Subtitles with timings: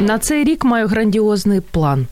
[0.00, 2.06] На цей рік маю грандіозний план.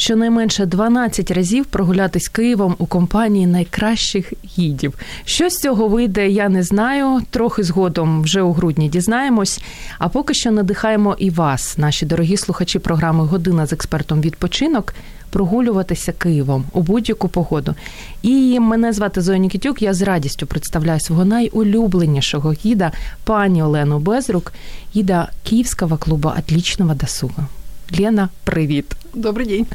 [0.00, 4.94] Щонайменше 12 разів прогулятись Києвом у компанії найкращих гідів.
[5.24, 7.20] Що з цього вийде, я не знаю.
[7.30, 9.60] Трохи згодом вже у грудні дізнаємось.
[9.98, 14.94] А поки що надихаємо і вас, наші дорогі слухачі програми Година з експертом відпочинок,
[15.30, 17.74] прогулюватися Києвом у будь-яку погоду.
[18.22, 19.82] І мене звати Зоя Нікітюк.
[19.82, 22.92] Я з радістю представляю свого найулюбленішого гіда,
[23.24, 24.52] пані Олену Безрук,
[24.96, 27.46] гіда Київського клубу «Отлічного досуга».
[27.92, 28.96] Лена, привіт.
[29.14, 29.66] Добрий день.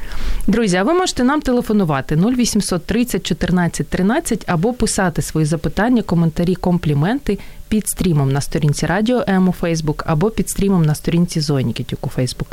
[0.46, 6.54] Друзі, а ви можете нам телефонувати 0800 30 14 13 або писати свої запитання, коментарі,
[6.54, 11.72] компліменти під стрімом на сторінці Радіо М у Фейсбук або під стрімом на сторінці Зоні
[11.72, 12.48] Кітюк у Фейсбук.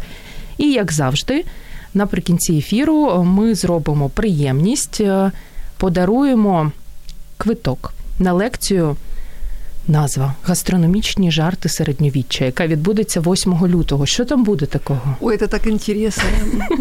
[0.58, 1.46] І як завжди,
[1.94, 5.32] наприкінці ефіру ми зробимо приємність, е,
[5.78, 6.72] подаруємо
[7.38, 8.96] квиток на лекцію.
[9.89, 14.07] Назва гастрономічні жарти середньовіччя, яка відбудеться 8 лютого.
[14.07, 15.17] Що там буде такого?
[15.21, 16.25] Ой, это так интересно.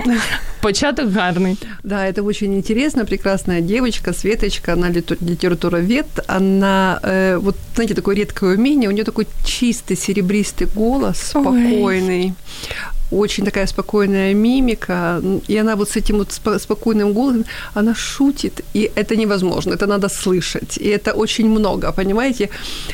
[0.62, 1.58] Початок гарний.
[1.84, 3.06] Да, это очень интересно.
[3.06, 4.90] Прекрасная девочка, Светочка, она
[5.22, 6.06] литературовед.
[6.28, 8.90] Она, э, вот, знаете, такое редкое умение.
[8.90, 12.26] У нее такой чистый серебристый голос, спокойный.
[12.26, 12.34] Ой
[13.11, 17.45] очень такая спокойная мимика, и она вот с этим вот спокойным голосом,
[17.75, 22.49] она шутит, и это невозможно, это надо слышать, и это очень много, понимаете?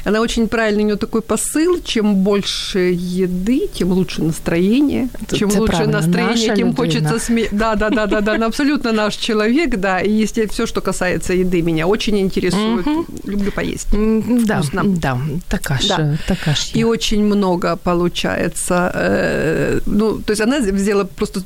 [0.04, 5.48] Она очень правильный, у нее такой посыл, чем больше еды, тем лучше настроение, это, чем
[5.48, 5.92] лучше правильно.
[6.00, 6.76] настроение, Наша тем людина.
[6.76, 7.56] хочется смеяться.
[7.56, 11.62] Да, да, да, да, да, абсолютно наш человек, да, и если все, что касается еды,
[11.62, 12.86] меня очень интересует,
[13.24, 13.88] люблю поесть.
[13.92, 15.18] Да, да,
[15.48, 16.56] такая же, такая.
[16.74, 19.80] И очень много получается, э,
[20.12, 21.42] ну, то есть она сделала просто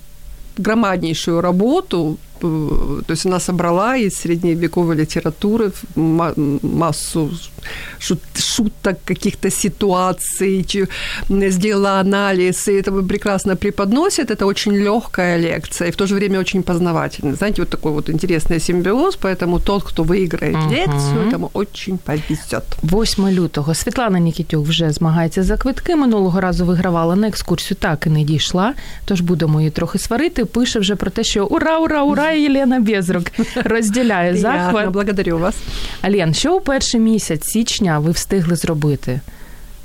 [0.57, 7.32] громаднейшую работу, то есть она собрала из средневековой литературы массу
[8.00, 10.66] шут, шуток, каких-то ситуаций,
[11.30, 14.32] сделала анализ, и это прекрасно преподносит.
[14.32, 17.36] Это очень легкая лекция, и в то же время очень познавательная.
[17.36, 20.70] Знаете, вот такой вот интересный симбиоз, поэтому тот, кто выиграет uh-huh.
[20.70, 22.64] лекцию, этому очень повезет.
[22.84, 23.74] 8 лютого.
[23.74, 25.96] Світлана Нікітюк вже змагається за квитки.
[25.96, 28.74] Минулого разу вигравала на екскурсію, так і не дійшла.
[29.06, 30.46] Тож будемо її трохи сварити.
[30.46, 33.25] Пише вже про те, що ура, ура, ура, Єлена Безрук
[33.55, 34.91] розділяє захват.
[34.91, 35.55] Благодарю вас.
[36.01, 39.21] Алєн, що у перший місяць січня ви встигли зробити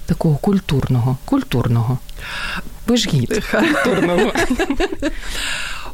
[0.06, 1.98] такого культурного, культурного?
[2.90, 4.32] Гід культурного.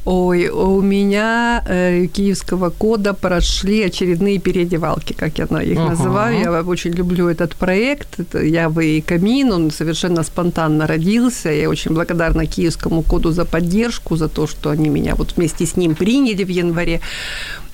[0.04, 5.90] Ой, у меня э, киевского кода прошли очередные переодевалки, как я их uh-huh.
[5.90, 6.40] называю.
[6.40, 8.20] Я очень люблю этот проект.
[8.20, 11.50] Это и Камин, он совершенно спонтанно родился.
[11.52, 15.78] Я очень благодарна киевскому коду за поддержку, за то, что они меня вот вместе с
[15.78, 17.00] ним приняли в январе.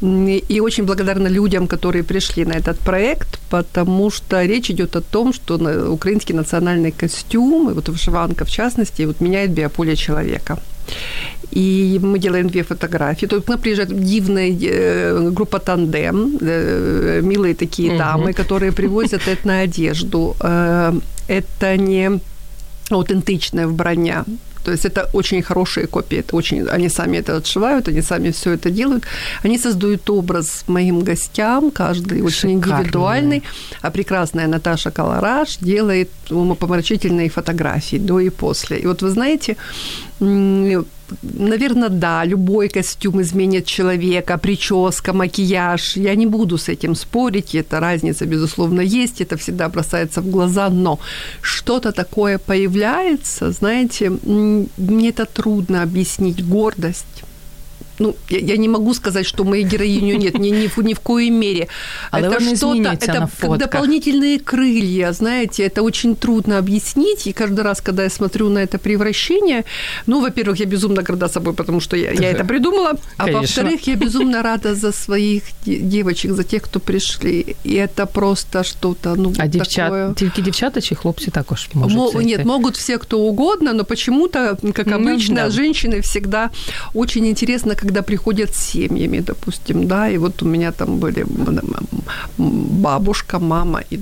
[0.01, 5.33] И очень благодарна людям, которые пришли на этот проект, потому что речь идет о том,
[5.33, 5.55] что
[5.89, 10.57] украинский национальный костюм, и вот вышиванка в частности, вот меняет биополе человека.
[11.51, 13.27] И мы делаем две фотографии.
[13.27, 20.35] Тут к нам приезжает дивная э, группа «Тандем», э, милые такие дамы, которые привозят этноодежду.
[20.41, 20.93] Э,
[21.27, 22.19] это не
[22.89, 24.25] аутентичная броня,
[24.67, 28.51] то есть это очень хорошие копии, это очень, они сами это отшивают, они сами все
[28.51, 29.05] это делают.
[29.45, 32.81] Они создают образ моим гостям, каждый очень Шикарно.
[32.81, 33.43] индивидуальный.
[33.81, 38.77] А прекрасная Наташа Колораж делает умопомрачительные фотографии до и после.
[38.79, 39.55] И вот вы знаете,
[41.21, 45.97] Наверное, да, любой костюм изменит человека, прическа, макияж.
[45.97, 50.69] Я не буду с этим спорить, эта разница, безусловно, есть, это всегда бросается в глаза,
[50.69, 50.99] но
[51.41, 57.16] что-то такое появляется, знаете, мне это трудно объяснить, гордость
[57.98, 61.00] ну, я, я не могу сказать, что моей героиню нет, ни, ни, в, ни в
[61.00, 61.68] коей мере.
[62.10, 67.26] Але это что-то, это как дополнительные крылья, знаете, это очень трудно объяснить.
[67.26, 69.64] И каждый раз, когда я смотрю на это превращение,
[70.06, 73.40] ну, во-первых, я безумно горда собой, потому что я, я это придумала, а Конечно.
[73.40, 77.56] во-вторых, я безумно рада за своих девочек, за тех, кто пришли.
[77.64, 80.12] И это просто что-то, ну, А дівчат, такое...
[80.14, 82.36] тільки дівчата чи хлопці також можуть Мо- зайти?
[82.36, 85.48] Нет, могут все кто угодно, но почему-то, как Ну, обычно, да.
[85.50, 86.50] женщины всегда
[86.94, 91.25] очень интересно, когда приходят с семьями, допустим, да, и вот у меня там были
[92.37, 93.99] бабушка, мама и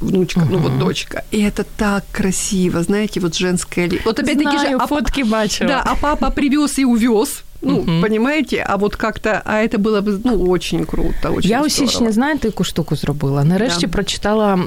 [0.00, 0.48] внучка, угу.
[0.52, 1.22] ну вот дочка.
[1.30, 3.88] И это так красиво, знаете, вот женская...
[4.04, 4.76] Вот опять-таки же...
[4.78, 5.68] А фотки бачила.
[5.68, 7.44] Да, а папа привез и увез.
[7.62, 8.00] Ну, угу.
[8.02, 11.34] понимаете, а вот как-то, а это было б ну, очень круто.
[11.34, 13.44] Очень Я у січні, знаєте, яку штуку зробила?
[13.44, 13.92] Нарешті да.
[13.92, 14.58] прочитала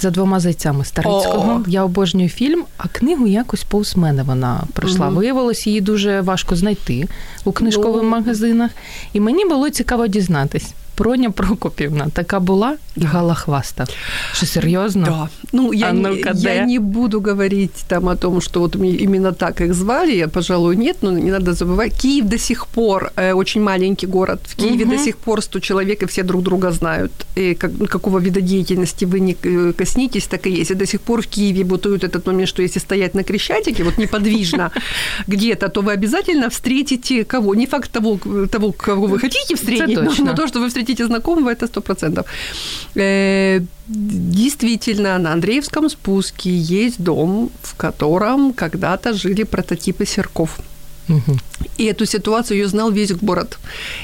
[0.00, 1.62] за двома зайцями Старицького.
[1.66, 1.70] О!
[1.70, 5.08] Я обожнюю фільм, а книгу якось повз мене вона пройшла.
[5.08, 5.16] Угу.
[5.16, 7.08] Виявилось, її дуже важко знайти
[7.44, 8.08] у книжкових ну.
[8.08, 8.70] магазинах.
[9.12, 10.74] І мені було цікаво дізнатись.
[10.94, 13.86] Проня Прокопівна така була і Галахваста.
[14.32, 15.04] Что, серьезно?
[15.06, 15.28] Да.
[15.52, 19.60] Ну, я, а не, я не буду говорить там о том, что вот именно так
[19.60, 21.92] их звали, я, пожалуй, нет, но не надо забывать.
[22.02, 24.40] Киев до сих пор э, очень маленький город.
[24.44, 24.92] В Киеве угу.
[24.92, 27.12] до сих пор 100 человек, и все друг друга знают.
[27.36, 30.70] И как, ну, какого вида деятельности вы не э, коснитесь, так и есть.
[30.70, 33.98] И до сих пор в Киеве бутуют этот момент, что если стоять на Крещатике, вот
[33.98, 34.70] неподвижно
[35.26, 37.54] где-то, то вы обязательно встретите кого?
[37.54, 38.18] Не факт того,
[38.50, 42.24] того кого вы хотите встретить, но, но то, что вы встретите знакомого, это 100%.
[42.94, 50.60] Э, действительно, на Андреевском спуске есть дом, в котором когда-то жили прототипы серков.
[51.78, 53.58] И эту ситуацию ее знал весь город.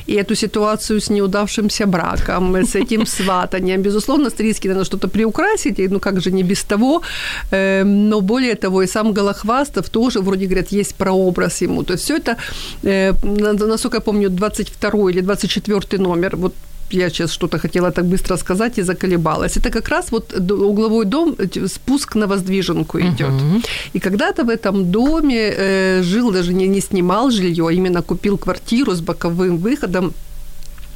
[0.06, 3.82] И эту ситуацию с неудавшимся браком, с этим сватанием.
[3.82, 7.02] Безусловно, Стрийский надо что-то приукрасить, ну как же не без того.
[7.50, 11.82] Эм, но более того, и сам Голохвастов тоже, вроде говорят, есть прообраз ему.
[11.82, 12.36] То есть все это,
[12.82, 16.54] э, насколько я помню, 22 или 24 номер, вот
[16.90, 19.56] я сейчас что-то хотела так быстро сказать и заколебалась.
[19.56, 23.30] Это как раз вот угловой дом, э, спуск на воздвиженку идет.
[23.30, 23.64] Uh-huh.
[23.94, 28.38] И когда-то в этом доме э, жил, даже не, не снимал жилье, а именно купил
[28.38, 30.12] квартиру с боковым выходом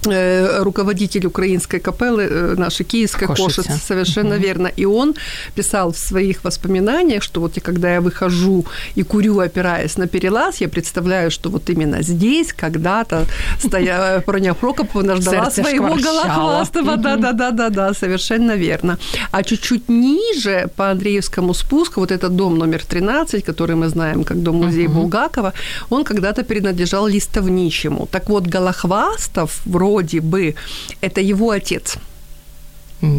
[0.03, 4.43] руководитель украинской капеллы э, нашей киевской Кошица, Кошица совершенно угу.
[4.43, 4.67] верно.
[4.67, 5.15] И он
[5.55, 8.65] писал в своих воспоминаниях, что вот когда я выхожу
[8.95, 13.25] и курю, опираясь на перелаз, я представляю, что вот именно здесь когда-то
[13.59, 16.97] стоя Проня Прокоповна ждала своего Голохвастова.
[16.97, 18.99] Да-да-да-да-да, совершенно верно.
[19.31, 24.43] А чуть-чуть ниже по Андреевскому спуску, вот этот дом номер 13, который мы знаем как
[24.43, 24.95] дом-музей угу.
[24.95, 25.53] Булгакова,
[25.91, 28.09] он когда-то принадлежал Листовничему.
[28.11, 30.56] Так вот, Голохвастов в вроде бы
[31.02, 31.98] это его отец.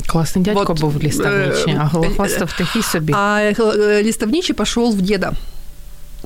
[0.07, 3.13] Классный дядька вот, був листовничий, а Голохвастов э, такий собі.
[3.17, 5.33] А э, листовничий пошел в деда.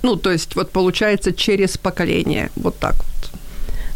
[0.03, 2.49] Ну, то есть, вот получается, через поколение.
[2.57, 3.31] Вот так вот.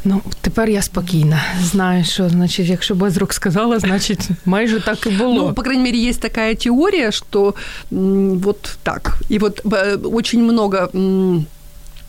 [0.04, 1.42] Ну, тепер я спокійна.
[1.62, 5.34] Знаю, що значить, якщо Безрук сказала, значить майже так і було.
[5.48, 7.54] Ну, по крайней мере, есть такая теория, что
[7.92, 9.16] м, вот так.
[9.30, 11.57] И вот э, очень много м, Э,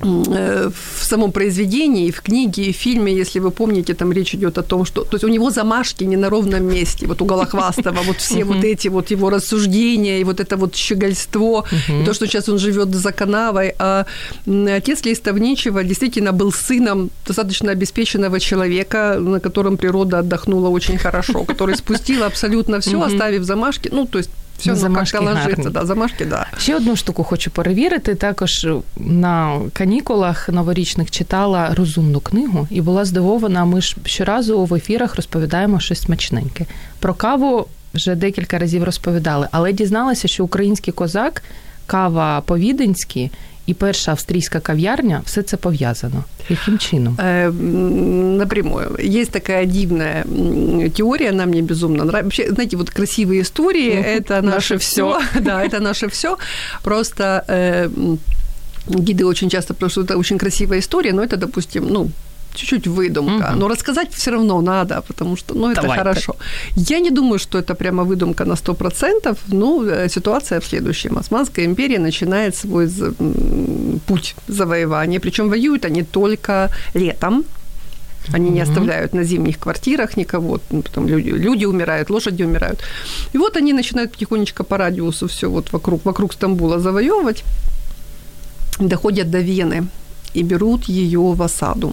[0.01, 4.63] в самом произведении, в книге, и в фильме, если вы помните, там речь идет о
[4.63, 5.05] том, что...
[5.05, 7.07] То есть у него замашки не на ровном месте.
[7.07, 11.65] Вот у Голохвастова вот все вот эти вот его рассуждения и вот это вот щегольство,
[11.89, 13.75] и то, что сейчас он живет за канавой.
[13.79, 14.07] А
[14.47, 21.77] отец Листовничего действительно был сыном достаточно обеспеченного человека, на котором природа отдохнула очень хорошо, который
[21.77, 23.91] спустил абсолютно все, оставив замашки.
[23.93, 24.31] Ну, то есть
[24.61, 26.47] все замашки ну, ложиться, да, замашки, да.
[26.59, 28.15] Ще одну штуку хочу перевірити.
[28.15, 28.67] Також
[28.97, 33.65] на канікулах новорічних читала розумну книгу і була здивована.
[33.65, 36.67] Ми ж щоразу в ефірах розповідаємо щось смачненьке.
[36.99, 41.43] Про каву вже декілька разів розповідали, але дізналася, що український козак,
[41.87, 43.31] кава по-віденськи
[43.67, 46.25] і перша австрійська кав'ярня все це пов'язано.
[46.49, 47.17] Яким чином?
[48.39, 48.97] Напрямую.
[48.99, 50.25] Есть такая дивная
[50.97, 52.23] теория, она мне безумно нравится.
[52.23, 55.21] Вообще, знаете, вот красивые истории– это наше все.
[55.41, 56.37] Да, это наше все.
[56.83, 57.91] Просто э,
[58.87, 62.11] гиды очень часто, потому что это очень красивая история, но это, допустим, ну,
[62.55, 63.51] чуть-чуть выдумка.
[63.51, 63.59] Угу.
[63.59, 66.37] Но рассказать все равно надо, потому что, ну, это Давай хорошо.
[66.77, 69.39] Я не думаю, что это прямо выдумка на 100%.
[69.49, 71.19] Ну, э, ситуация в следующем.
[71.19, 72.89] Османская империя начинает свой
[74.07, 75.21] путь завоевания.
[75.21, 77.45] Причем воюют они только летом,
[78.35, 82.81] они не оставляют на зимних квартирах никого, ну, потом люди, люди умирают, лошади умирают.
[83.35, 87.45] И вот они начинают потихонечку по радиусу все вот вокруг, вокруг Стамбула завоевывать,
[88.79, 89.89] доходят до Вены
[90.35, 91.93] и берут ее в осаду.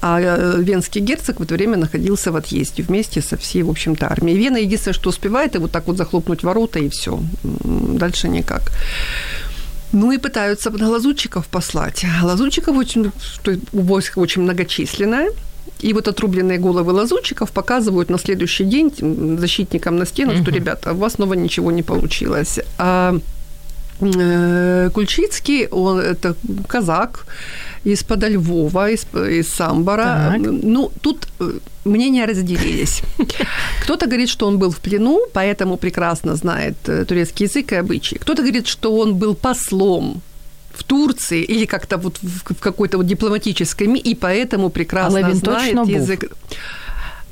[0.00, 4.06] А э, венский герцог в это время находился в отъезде вместе со всей, в общем-то,
[4.06, 4.38] армией.
[4.38, 7.20] Вена единственное, что успевает, и вот так вот захлопнуть ворота, и все.
[7.42, 8.62] Дальше никак.
[9.92, 12.06] Ну и пытаются лазутчиков послать.
[12.22, 13.12] Лазутчиков очень,
[13.72, 15.28] войско очень многочисленное.
[15.80, 18.92] И вот отрубленные головы лазутчиков показывают на следующий день
[19.38, 20.42] защитникам на стену, угу.
[20.42, 22.60] что, ребята, у вас снова ничего не получилось.
[22.78, 23.18] А
[24.92, 26.34] Кульчицкий, он это
[26.66, 27.26] казак
[27.84, 30.32] из-под Львова, из, из Самбора.
[30.32, 30.40] Так.
[30.62, 33.02] Ну, тут э, мнения разделились.
[33.82, 38.18] Кто-то говорит, что он был в плену, поэтому прекрасно знает э, турецкий язык и обычаи.
[38.18, 40.22] Кто-то говорит, что он был послом
[40.74, 46.30] в Турции или как-то вот в какой-то вот дипломатической, и поэтому прекрасно знает язык.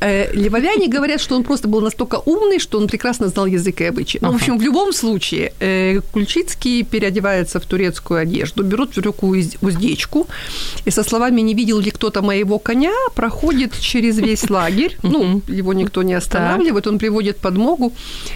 [0.01, 3.85] Э, Левовяне говорят, что он просто был настолько умный, что он прекрасно знал язык и
[3.85, 4.19] обычаи.
[4.23, 4.39] Ну, ага.
[4.39, 10.27] в общем, в любом случае, э, Кульчицкий переодевается в турецкую одежду, берут в руку уздечку,
[10.87, 14.97] и со словами «не видел ли кто-то моего коня» проходит через весь лагерь.
[15.03, 17.93] Ну, его никто не останавливает, он приводит подмогу,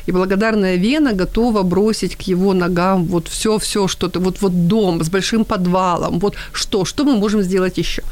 [0.06, 5.08] и благодарная Вена готова бросить к его ногам вот все-все, что-то, вот, вот дом с
[5.08, 8.02] большим подвалом, вот что, что мы можем сделать еще?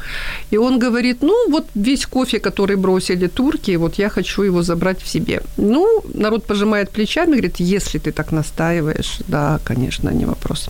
[0.51, 5.01] И он говорит, ну, вот весь кофе, который бросили турки, вот я хочу его забрать
[5.03, 5.41] в себе.
[5.57, 10.69] Ну, народ пожимает плечами, говорит, если ты так настаиваешь, да, конечно, не вопрос.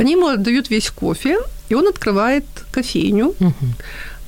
[0.00, 1.36] Они ему отдают весь кофе,
[1.70, 3.54] и он открывает кофейню, угу.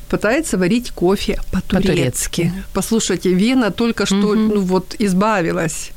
[0.08, 1.88] пытается варить кофе по-турецки.
[1.88, 2.52] по-турецки.
[2.72, 4.34] Послушайте, Вена только что угу.
[4.34, 5.90] ну, вот избавилась.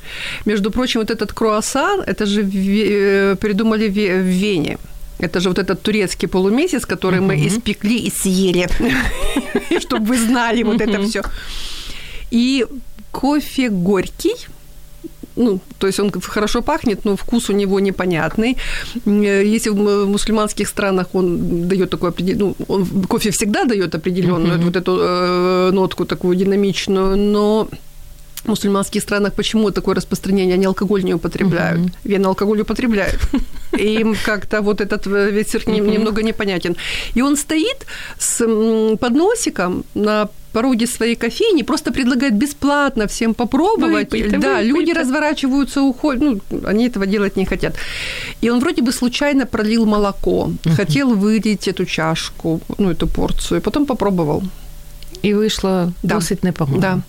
[0.46, 4.78] Между прочим, вот этот круассан, это же э, придумали в Вене.
[5.20, 7.36] Это же вот этот турецкий полумесяц, который uh-huh.
[7.36, 8.68] мы испекли и съели,
[9.80, 11.22] чтобы вы знали вот это все.
[12.32, 12.66] И
[13.12, 14.36] кофе горький,
[15.36, 18.58] ну, то есть он хорошо пахнет, но вкус у него непонятный.
[19.06, 24.66] Если в мусульманских странах он дает такой определенный, ну, он, кофе всегда дает определенную uh-huh.
[24.66, 27.68] вот эту э, нотку такую динамичную, но
[28.44, 30.56] в мусульманских странах почему такое распространение?
[30.56, 31.80] Они алкоголь не употребляют.
[31.80, 31.92] Uh-huh.
[32.04, 33.20] Вены алкоголь употребляют.
[33.78, 35.80] И им как-то вот этот ветер uh-huh.
[35.80, 36.76] немного непонятен.
[37.16, 37.86] И он стоит
[38.18, 38.46] с
[38.98, 44.12] подносиком на пороге своей кофейни, просто предлагает бесплатно всем попробовать.
[44.12, 46.22] Выпей, да, выпей, люди разворачиваются, уходят.
[46.22, 47.76] Ну, они этого делать не хотят.
[48.42, 50.76] И он вроде бы случайно пролил молоко, uh-huh.
[50.76, 54.44] хотел вылить эту чашку, ну, эту порцию, потом попробовал.
[55.23, 56.15] И вышло да.
[56.15, 56.81] досить непогано.
[56.81, 57.01] Да.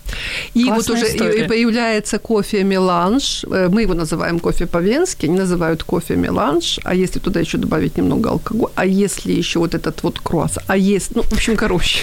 [0.54, 1.44] И Классная вот уже история.
[1.44, 3.44] появляется кофе меланж.
[3.44, 6.80] Э, мы его называем кофе по-венски, они называют кофе меланж.
[6.84, 10.76] А если туда еще добавить немного алкоголя, а если еще вот этот вот круассан, а
[10.76, 11.98] есть, ну, в общем, короче.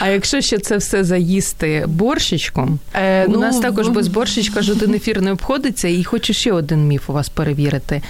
[0.00, 4.94] А якщо ще це все заїсти борщичком, е, у ну, нас також без борщичка жоден
[4.94, 8.02] ефір не обходиться, і хочу ще один міф у вас перевірити.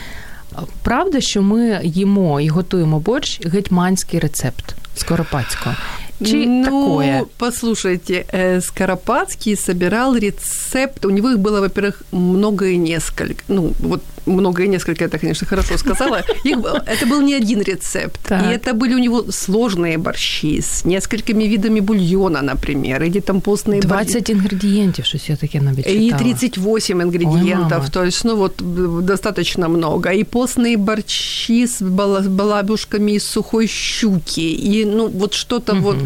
[0.82, 5.74] Правда, що ми їмо і готуємо борщ гетьманський рецепт Скоропадського.
[6.19, 7.25] Чи ну, такое?
[7.37, 11.05] послушайте, э, Скоропадский собирал рецепт.
[11.05, 13.43] У него их было, во-первых, много и несколько.
[13.47, 16.21] Ну, вот много и несколько, это, конечно, хорошо сказала.
[16.45, 18.19] Их, это был не один рецепт.
[18.27, 18.43] Так.
[18.43, 23.81] И это были у него сложные борщи с несколькими видами бульона, например, или там постные
[23.81, 24.31] 20 борщи.
[24.31, 28.61] ингредиентов, что все таки навіть И 38 ингредиентов, Ой, то есть, ну вот,
[29.05, 30.09] достаточно много.
[30.09, 34.53] И постные борщи с балабушками из сухой щуки.
[34.53, 35.81] И, ну, вот что-то угу.
[35.81, 35.97] вот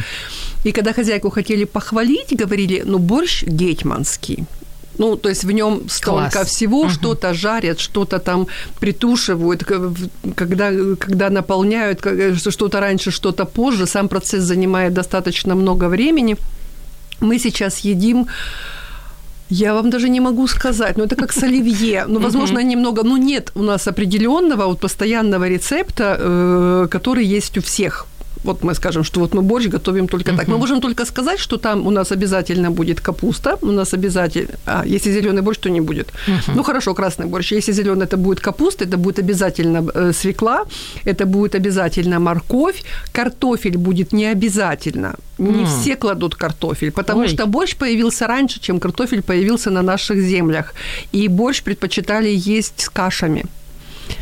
[0.68, 4.46] и когда хозяйку хотели похвалить, говорили, ну, борщ гетьманский.
[4.98, 6.48] Ну, то есть в нем столько Класс.
[6.50, 6.90] всего, угу.
[6.90, 8.48] что-то жарят, что-то там
[8.80, 9.64] притушивают,
[10.36, 12.00] когда, когда наполняют,
[12.38, 13.86] что-то раньше, что-то позже.
[13.86, 16.38] Сам процесс занимает достаточно много времени.
[17.20, 18.28] Мы сейчас едим
[19.50, 22.06] я вам даже не могу сказать, но это как с оливье.
[22.08, 27.62] Ну, возможно, немного, ну, нет у нас определенного вот постоянного рецепта, э, который есть у
[27.62, 28.06] всех
[28.44, 30.38] вот мы скажем, что вот мы борщ готовим только uh-huh.
[30.38, 30.48] так.
[30.48, 34.50] Мы можем только сказать, что там у нас обязательно будет капуста, у нас обязательно...
[34.66, 36.08] А, если зеленый борщ, то не будет.
[36.08, 36.54] Uh-huh.
[36.56, 37.52] Ну, хорошо, красный борщ.
[37.52, 40.66] Если зеленый, это будет капуста, это будет обязательно э, свекла,
[41.06, 45.16] это будет обязательно морковь, картофель будет не обязательно.
[45.38, 47.28] Не все кладут картофель, потому Ой.
[47.28, 50.74] что борщ появился раньше, чем картофель появился на наших землях.
[51.12, 53.46] И борщ предпочитали есть с кашами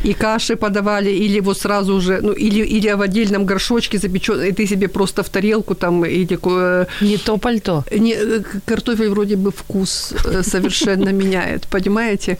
[0.04, 4.52] и каши подавали, или вот сразу уже, ну, или, или в отдельном горшочке запечен, и
[4.52, 6.38] ты себе просто в тарелку там, или...
[6.42, 7.84] Э, не то пальто.
[7.90, 12.38] Не, э, картофель вроде бы вкус э, совершенно меняет, понимаете?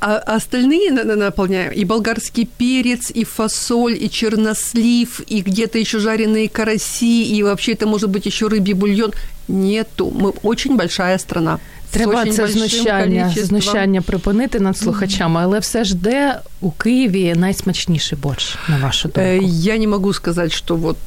[0.00, 7.24] А остальные наполняем и болгарский перец, и фасоль, и чернослив, и где-то еще жареные караси,
[7.36, 9.12] и вообще это может быть еще рыбий бульон.
[9.48, 10.12] Нету.
[10.14, 11.58] Мы очень большая страна.
[11.95, 18.55] Треба це знущання, знущання припинити над слухачами, але все ж де у Києві найсмачніший борщ,
[18.69, 19.45] на вашу думку?
[19.47, 20.97] Я не могу сказать, что вот,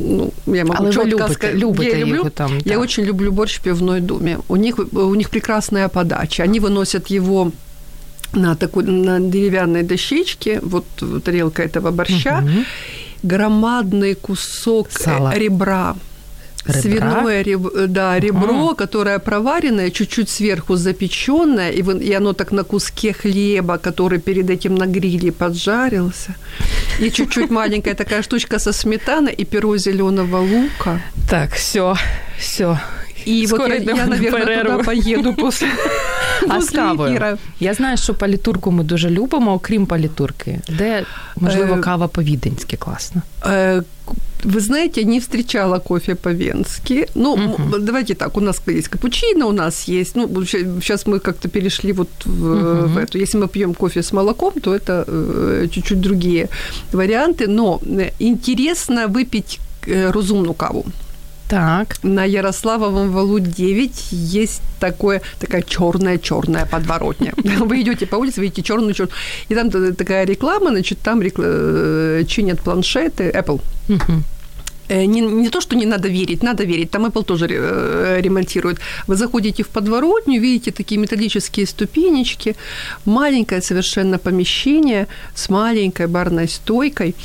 [0.00, 1.54] ну, я могу але ви любите, сказать.
[1.54, 2.52] любите я люблю, його там.
[2.64, 2.82] Я так.
[2.82, 4.38] очень люблю борщ в пивной доме.
[4.48, 6.42] У них, у них прекрасная подача.
[6.42, 7.52] Они выносят его
[8.32, 10.84] на такой на деревянной дощечке, вот
[11.24, 12.64] тарелка этого борща, угу.
[13.22, 15.34] громадный кусок Сала.
[15.34, 15.94] ребра
[16.66, 16.80] Ребра?
[16.80, 18.74] Свиное ребро, да, ребро, ага.
[18.74, 24.74] которое проваренное, чуть-чуть сверху запеченное, и, и оно так на куске хлеба, который перед этим
[24.74, 26.34] на гриле поджарился.
[27.00, 31.00] И чуть-чуть маленькая такая штучка со сметаной и перо зеленого лука.
[31.28, 31.96] Так, все,
[32.38, 32.78] все.
[33.24, 35.68] І Скоро от я, я наверное, туди поїду після,
[36.48, 37.38] а з кавою?
[37.60, 40.60] Я знаю, що палітурку ми дуже любимо, окрім палітурки.
[40.68, 41.04] Де,
[41.36, 43.22] можливо, кава по-віденськи класно?
[44.43, 47.07] вы знаете, не встречала кофе по-венски.
[47.15, 47.77] Ну, угу.
[47.79, 52.09] давайте так, у нас есть капучино, у нас есть, ну, сейчас мы как-то перешли вот
[52.25, 52.87] в, угу.
[52.87, 53.17] в эту.
[53.17, 56.49] Если мы пьем кофе с молоком, то это э, чуть-чуть другие
[56.93, 57.47] варианты.
[57.47, 60.85] Но э, интересно выпить э, розумную каву.
[61.49, 61.97] Так.
[62.03, 67.33] На Ярославовом валу 9 есть такое, такая черная черная подворотня.
[67.59, 69.15] Вы идете по улице, видите черную черную.
[69.49, 71.41] И там такая реклама, значит, там рекл...
[72.27, 73.61] чинят планшеты Apple.
[74.89, 76.91] Не, не то, что не надо верить, надо верить.
[76.91, 78.79] Там Apple тоже ремонтирует.
[79.07, 82.55] Вы заходите в подворотню, видите такие металлические ступенечки,
[83.05, 87.15] маленькое совершенно помещение с маленькой барной стойкой.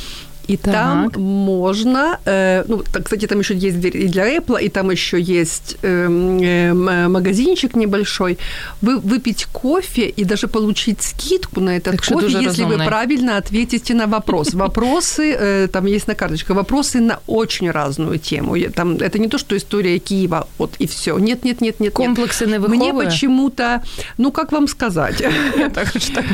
[0.48, 0.72] И так.
[0.72, 4.90] там можно, э, ну, так, кстати, там еще есть дверь и для Apple, и там
[4.90, 8.38] еще есть э, э, магазинчик небольшой.
[8.82, 12.76] Вы выпить кофе и даже получить скидку на этот так кофе, если разумный.
[12.76, 14.54] вы правильно ответите на вопрос.
[14.64, 18.56] Вопросы э, там есть на карточке, вопросы на очень разную тему.
[18.74, 21.18] Там это не то, что история Киева, вот и все.
[21.18, 21.94] Нет, нет, нет, нет.
[21.94, 23.82] Комплексы не Мне почему-то,
[24.18, 25.20] ну как вам сказать?
[25.56, 25.88] Я так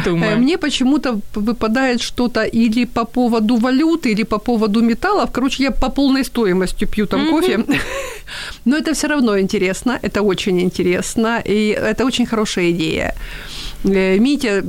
[0.04, 0.38] думаю.
[0.38, 5.30] Мне почему-то выпадает что-то или по поводу валют валюты или по поводу металлов.
[5.32, 7.30] Короче, я по полной стоимости пью там mm-hmm.
[7.30, 7.58] кофе.
[8.64, 13.14] Но это все равно интересно, это очень интересно, и это очень хорошая идея.
[13.84, 14.62] Э, Митя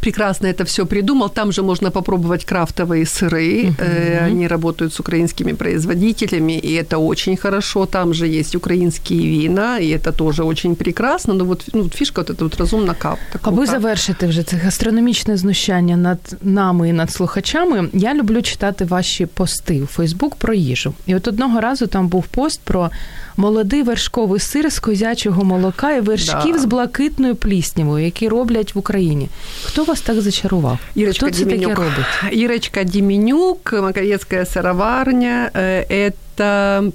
[0.00, 1.30] прекрасно это все придумал.
[1.30, 3.74] Там же можно попробовать крафтовые сыры.
[3.78, 4.26] Uh-huh.
[4.26, 7.86] Они работают с украинскими производителями, и это очень хорошо.
[7.86, 11.34] Там же есть украинские вина, и это тоже очень прекрасно.
[11.34, 13.16] Но вот ну, фішка вот эта вот розумна кава.
[13.42, 19.26] Аби завершити вже це гастрономічне знущання над нами і над слухачами, я люблю читати ваші
[19.26, 20.94] пости у Фейсбук про їжу.
[21.06, 22.90] І от одного разу там був пост про
[23.38, 26.58] молодий вершковий сир з козячого молока і вершків да.
[26.58, 29.28] з блакитною пліснявою, які роблять в Україні.
[29.64, 30.78] Хто вас так зачарував?
[30.94, 31.68] Ірочка Хто це Діменюк.
[31.68, 32.38] таке робить?
[32.42, 35.50] Ірочка Діменюк, Маковецкая сыроварня.
[35.54, 36.92] Это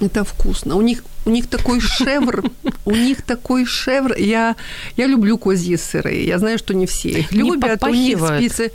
[0.00, 0.76] это вкусно.
[0.76, 2.44] У них у них такой шевр,
[2.84, 4.14] у них такой шевр.
[4.18, 4.56] Я,
[4.96, 6.24] я люблю козьи сыры.
[6.24, 7.82] Я знаю, что не все их любят.
[7.84, 8.72] У них спицы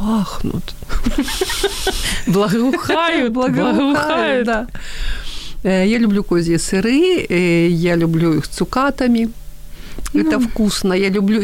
[0.00, 0.74] пахнут.
[2.26, 4.46] Благоухают, благоухают.
[4.46, 4.66] Да.
[5.62, 9.28] Э, я люблю козьи сыры, э, я люблю их цукатами.
[10.14, 10.48] Это mm.
[10.48, 10.92] вкусно.
[10.92, 11.40] Я люблю...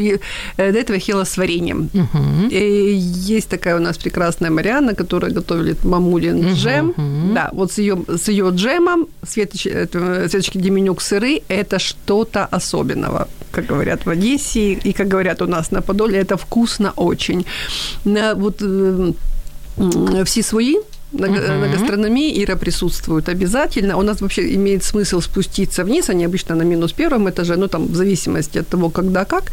[0.57, 1.89] Э, до этого я ела с вареньем.
[1.93, 2.49] Uh-huh.
[2.51, 6.55] Есть такая у нас прекрасная Марианна, которая готовит мамулин uh-huh.
[6.55, 6.95] джем.
[6.97, 7.35] Uh-huh.
[7.35, 13.67] Да, вот с ее, с ее джемом, Светоч, Светочки Деменюк сыры, это что-то особенного, как
[13.67, 17.47] говорят в Одессе, и как говорят у нас на Подоле, это вкусно очень.
[18.05, 18.63] Вот
[20.25, 20.77] все свои
[21.19, 21.61] на, uh-huh.
[21.61, 23.97] на гастрономии Ира присутствует обязательно.
[23.97, 27.87] У нас вообще имеет смысл спуститься вниз, они обычно на минус первом этаже, ну там
[27.87, 29.53] в зависимости от того, когда как,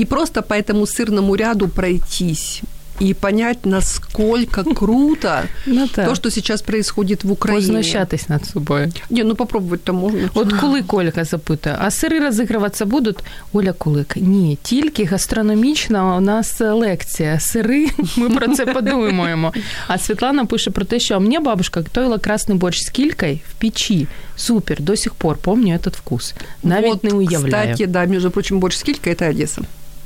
[0.00, 2.62] и просто по этому сырному ряду пройтись
[2.99, 7.65] и понять, насколько круто ну, то, что сейчас происходит в Україні.
[7.65, 8.91] Познущатись над собою.
[9.09, 10.29] Не, ну попробувати то можна.
[10.33, 13.17] От коли Колька запитує, а сири розігруватися будуть?
[13.53, 17.39] Оля Кулик, ні, тільки гастрономічна у нас лекція.
[17.39, 19.53] Сири, ми про це подумаємо.
[19.87, 24.07] А Світлана пише про те, що мені бабушка готувала красний борщ з кількою в печі.
[24.35, 26.33] Супер, до сих пор помню этот вкус.
[26.63, 27.73] Навіть вот, не уявляю.
[27.73, 29.61] Кстати, да, между прочим, борщ з кількою – це Одеса.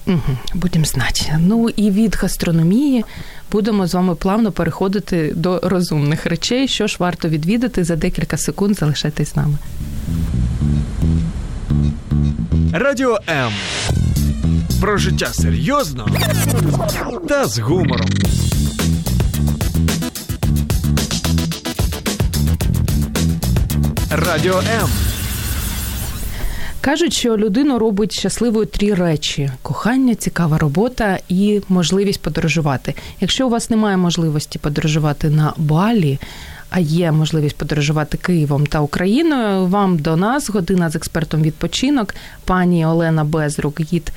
[0.08, 1.38] Угу, Будемо знати.
[1.38, 3.04] Ну і від гастрономії
[3.52, 6.68] будемо з вами плавно переходити до розумних речей.
[6.68, 8.78] Що ж варто відвідати за декілька секунд.
[8.78, 9.58] Залишайтесь з нами.
[12.72, 13.52] Радіо М.
[14.80, 16.08] Про життя серйозно
[17.28, 18.08] та з гумором.
[24.10, 24.88] Радіо М.
[26.88, 32.94] Кажуть, що людину робить щасливою три речі: кохання, цікава робота і можливість подорожувати.
[33.20, 36.18] Якщо у вас немає можливості подорожувати на Балі,
[36.70, 42.86] а є можливість подорожувати Києвом та Україною, вам до нас година з експертом відпочинок, пані
[42.86, 44.12] Олена Безрук, гід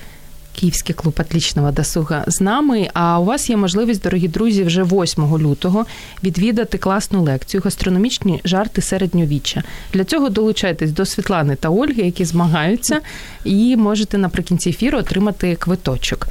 [0.56, 2.90] Київський клуб «Отлічного досуга з нами.
[2.94, 5.86] А у вас є можливість, дорогі друзі, вже 8 лютого
[6.24, 9.64] відвідати класну лекцію гастрономічні жарти середньовіччя.
[9.94, 13.02] Для цього долучайтесь до Світлани та Ольги, які змагаються,
[13.44, 16.28] і можете наприкінці ефіру отримати квиточок.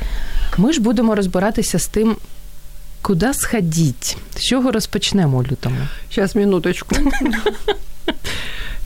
[0.57, 2.17] Ми ж будемо розбиратися з тим.
[3.03, 4.17] Куди сходіть?
[4.37, 5.77] З чого розпочнемо у лютому?
[6.15, 6.97] Зараз минуточку.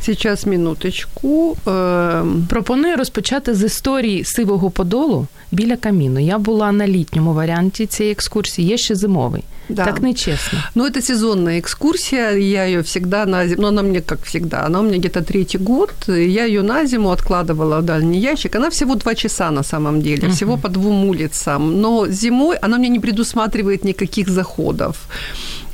[0.01, 1.57] Сейчас минуточку.
[1.67, 6.19] Ем, Пропоную розпочати з історії сивого подолу біля каміну.
[6.19, 9.43] Я була на літньому варіанті цієї екскурсії, є ще зимовий.
[9.69, 9.85] Да.
[9.85, 10.59] Так нечестно.
[10.75, 14.79] Ну, это сезонная экскурсия, я ее всегда на зиму, ну, она мне как всегда, она
[14.79, 18.95] у меня где-то третий год, я ее на зиму откладывала в дальний ящик, она всего
[18.95, 20.31] два часа на самом деле, uh-huh.
[20.31, 24.95] всего по двум улицам, но зимой она мне не предусматривает никаких заходов.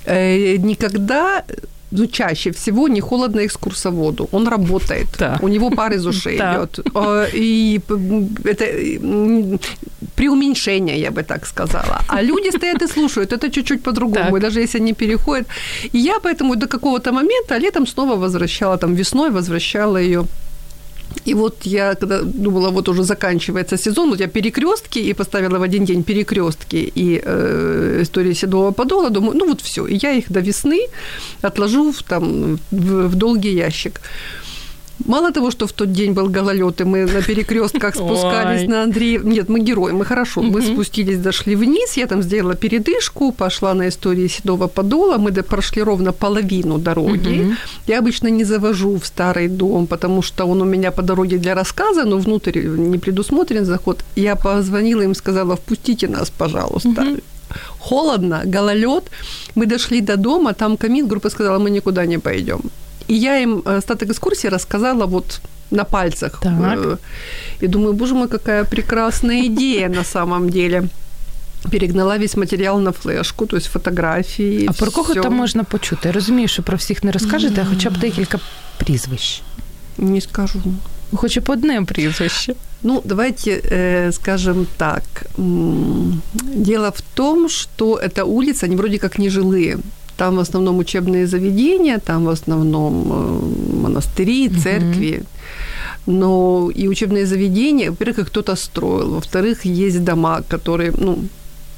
[0.05, 1.43] Э, никогда
[1.90, 4.28] ну, чаще всего не холодно экскурсоводу.
[4.32, 5.06] Он работает.
[5.18, 5.38] Да.
[5.42, 6.78] У него пар из ушей идет.
[7.34, 7.80] И
[8.44, 8.64] это
[10.14, 12.02] преуменьшение, я бы так сказала.
[12.08, 13.32] А люди стоят и слушают.
[13.32, 14.30] Это чуть-чуть по-другому.
[14.30, 14.40] Так.
[14.40, 15.46] Даже если они переходят.
[15.92, 20.24] И я поэтому до какого-то момента летом снова возвращала, там весной возвращала ее
[21.24, 25.62] и вот я, когда думала, вот уже заканчивается сезон, вот я перекрестки и поставила в
[25.62, 30.32] один день перекрестки и э, истории Седого Подола, думаю, ну вот все, и я их
[30.32, 30.86] до весны
[31.42, 34.00] отложу в, там, в, в долгий ящик.
[35.06, 38.68] Мало того, что в тот день был гололед, и мы на перекрестках спускались Ой.
[38.68, 39.24] на Андреев.
[39.24, 40.42] Нет, мы герои, мы хорошо.
[40.42, 45.82] Мы спустились, дошли вниз, я там сделала передышку, пошла на истории Седого Подола, мы прошли
[45.82, 47.56] ровно половину дороги.
[47.86, 51.54] Я обычно не завожу в старый дом, потому что он у меня по дороге для
[51.54, 54.04] рассказа, но внутрь не предусмотрен заход.
[54.16, 57.16] Я позвонила им, сказала, впустите нас, пожалуйста.
[57.78, 59.04] Холодно, гололед.
[59.54, 62.60] Мы дошли до дома, там камин, группа сказала, мы никуда не пойдем.
[63.07, 66.39] И я им э, остаток экскурсии рассказала вот на пальцах.
[66.41, 66.79] Так.
[66.79, 66.97] Э,
[67.61, 70.83] и думаю, боже мой, какая прекрасная идея на самом деле.
[71.71, 74.67] Перегнала весь матеріал на флешку, тобто фотографії.
[74.69, 76.07] А про кого там можна почути?
[76.07, 78.39] Я розумію, що про всіх не розкажете, а хоча б декілька
[78.77, 79.41] прізвищ.
[79.97, 80.61] Не скажу.
[81.13, 82.55] Хоча б одне прізвище.
[82.83, 85.03] Ну, давайте э, скажем так.
[85.37, 89.79] Дело в том, что эта улица, они вроде как не жилые.
[90.20, 95.22] Там в основном учебные заведения, там в основном э, монастыри, церкви.
[96.06, 101.18] Но и учебные заведения, во-первых, их кто-то строил, во-вторых, есть дома, которые, ну,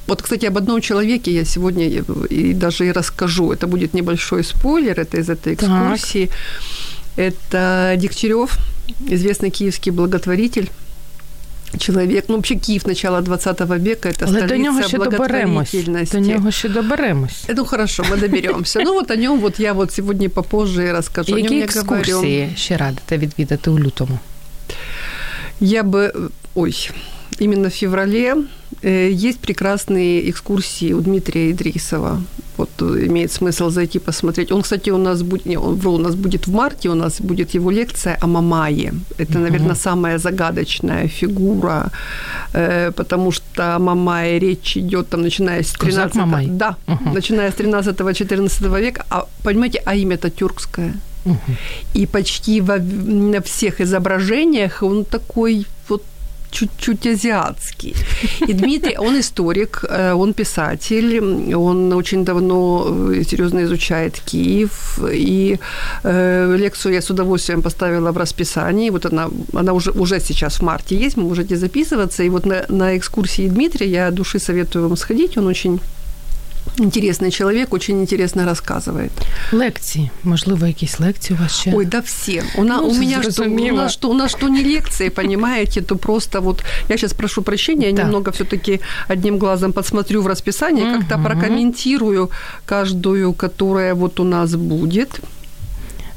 [0.07, 1.87] вот, кстати, об одном человеке я сегодня
[2.29, 3.53] и даже и расскажу.
[3.53, 6.25] Это будет небольшой спойлер, это из этой экскурсии.
[6.25, 6.35] Так.
[7.15, 8.57] Это Дегтярев,
[9.11, 10.69] известный киевский благотворитель
[11.77, 15.75] Чоловік, ну взагалі Київ начала 20 века, це Але до нього ще доберемось.
[16.11, 17.43] До нього ще доберемось.
[17.55, 18.81] Ну хорошо, ми доберемося.
[18.85, 21.37] Ну от о ньому вот я вот сьогодні попозже розкажу.
[21.37, 24.19] Які екскурсії ще радите відвідати у лютому?
[25.59, 26.13] Я би,
[26.55, 26.91] ой,
[27.39, 28.43] іменно в феврале э,
[28.89, 32.21] есть прекрасные экскурсии у Дмитрия Идрисова.
[32.57, 34.51] Вот э, имеет смысл зайти посмотреть.
[34.51, 37.55] Он, кстати, у нас будет, не, он, у нас будет в марте, у нас будет
[37.55, 38.93] его лекция о Мамае.
[39.17, 41.91] Это, наверное, самая загадочная фигура,
[42.53, 46.47] э, потому что о Мамае речь идет там, начиная с 13 Мамай.
[46.47, 47.13] Да, uh-huh.
[47.13, 49.05] начиная с 13-14 века.
[49.09, 50.93] А понимаете, а имя-то тюркское.
[51.25, 51.37] Uh-huh.
[51.95, 55.65] И почти во, на всех изображениях он такой
[56.53, 57.95] чуть-чуть азиатский.
[58.47, 61.19] И Дмитрий, он историк, э, он писатель,
[61.55, 65.59] он очень давно э, серьезно изучает Киев, и
[66.03, 70.63] э, лекцию я с удовольствием поставила в расписании, вот она, она уже, уже сейчас в
[70.63, 74.97] марте есть, вы можете записываться, и вот на, на экскурсии Дмитрия я души советую вам
[74.97, 75.79] сходить, он очень
[76.78, 79.08] Інтересний чоловік, очень інтересно розказує.
[79.52, 81.72] Лекції, можливо, якісь лекції у вас ще?
[81.74, 82.42] Ой, да все.
[82.56, 85.82] У, на, ну, у меня что, у нас что, у нас что не лекции, понимаете,
[85.82, 88.02] то просто вот, я сейчас прошу прощения, я да.
[88.02, 90.98] немного все-таки одним глазом подсмотрю в расписание, угу.
[90.98, 92.30] как-то прокомментирую
[92.66, 95.20] каждую, которая вот у нас будет.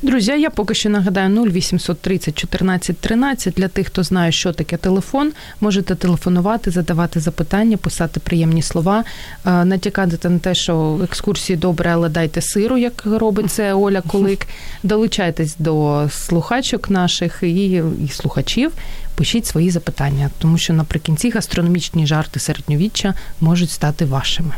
[0.02, 3.54] Друзі, я поки що нагадаю 0830 14 13.
[3.54, 9.04] Для тих, хто знає, що таке телефон, можете телефонувати, задавати запитання, писати приємні слова,
[9.46, 14.46] е, натякати на те, що екскурсії добре, але дайте сиру, як робить це Оля Колик.
[14.82, 18.72] Долучайтесь до слухачок наших і, і слухачів.
[19.14, 24.54] Пишіть свої запитання, тому що наприкінці гастрономічні жарти середньовіччя можуть стати вашими.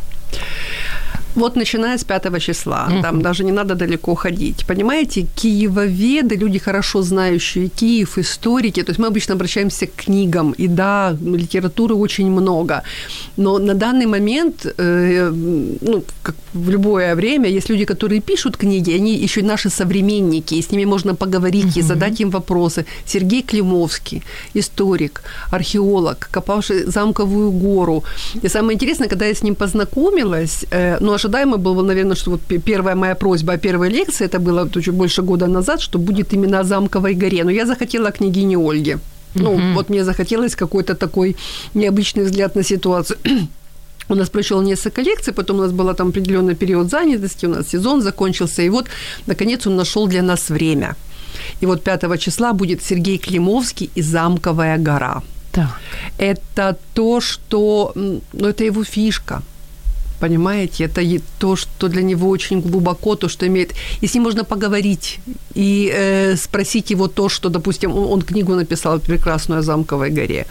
[1.34, 3.02] Вот начиная с 5 числа, uh-huh.
[3.02, 4.64] там даже не надо далеко ходить.
[4.66, 10.68] Понимаете, киевоведы, люди хорошо знающие Киев, историки, то есть мы обычно обращаемся к книгам, и
[10.68, 12.82] да, литературы очень много,
[13.36, 15.30] но на данный момент, э,
[15.80, 20.62] ну, как в любое время, есть люди, которые пишут книги, они еще наши современники, и
[20.62, 21.80] с ними можно поговорить uh-huh.
[21.80, 22.84] и задать им вопросы.
[23.06, 24.22] Сергей Климовский,
[24.54, 28.02] историк, археолог, копавший замковую гору.
[28.44, 32.40] И самое интересное, когда я с ним познакомилась, э, ну, ожидаемо было, наверное, что вот
[32.64, 36.60] первая моя просьба о первой лекции, это было чуть больше года назад, что будет именно
[36.60, 37.44] о Замковой горе.
[37.44, 38.98] Но я захотела княгине Ольге.
[39.34, 39.62] Ну, угу.
[39.74, 41.36] вот мне захотелось какой-то такой
[41.74, 43.18] необычный взгляд на ситуацию.
[44.08, 47.68] У нас прошел несколько лекций, потом у нас был там определенный период занятости, у нас
[47.68, 48.86] сезон закончился, и вот,
[49.26, 50.96] наконец, он нашел для нас время.
[51.60, 55.22] И вот 5 числа будет Сергей Климовский и «Замковая гора».
[55.52, 55.78] Так.
[56.18, 57.92] Это то, что...
[57.94, 59.42] Ну, это его фишка–
[60.20, 61.02] Понимаете, это
[61.38, 63.74] то, что для него очень глубоко, то, что имеет...
[64.02, 65.20] И с ним можно поговорить
[65.54, 70.46] и э, спросить его то, что, допустим, он, он книгу написал прекрасную о Замковой горе.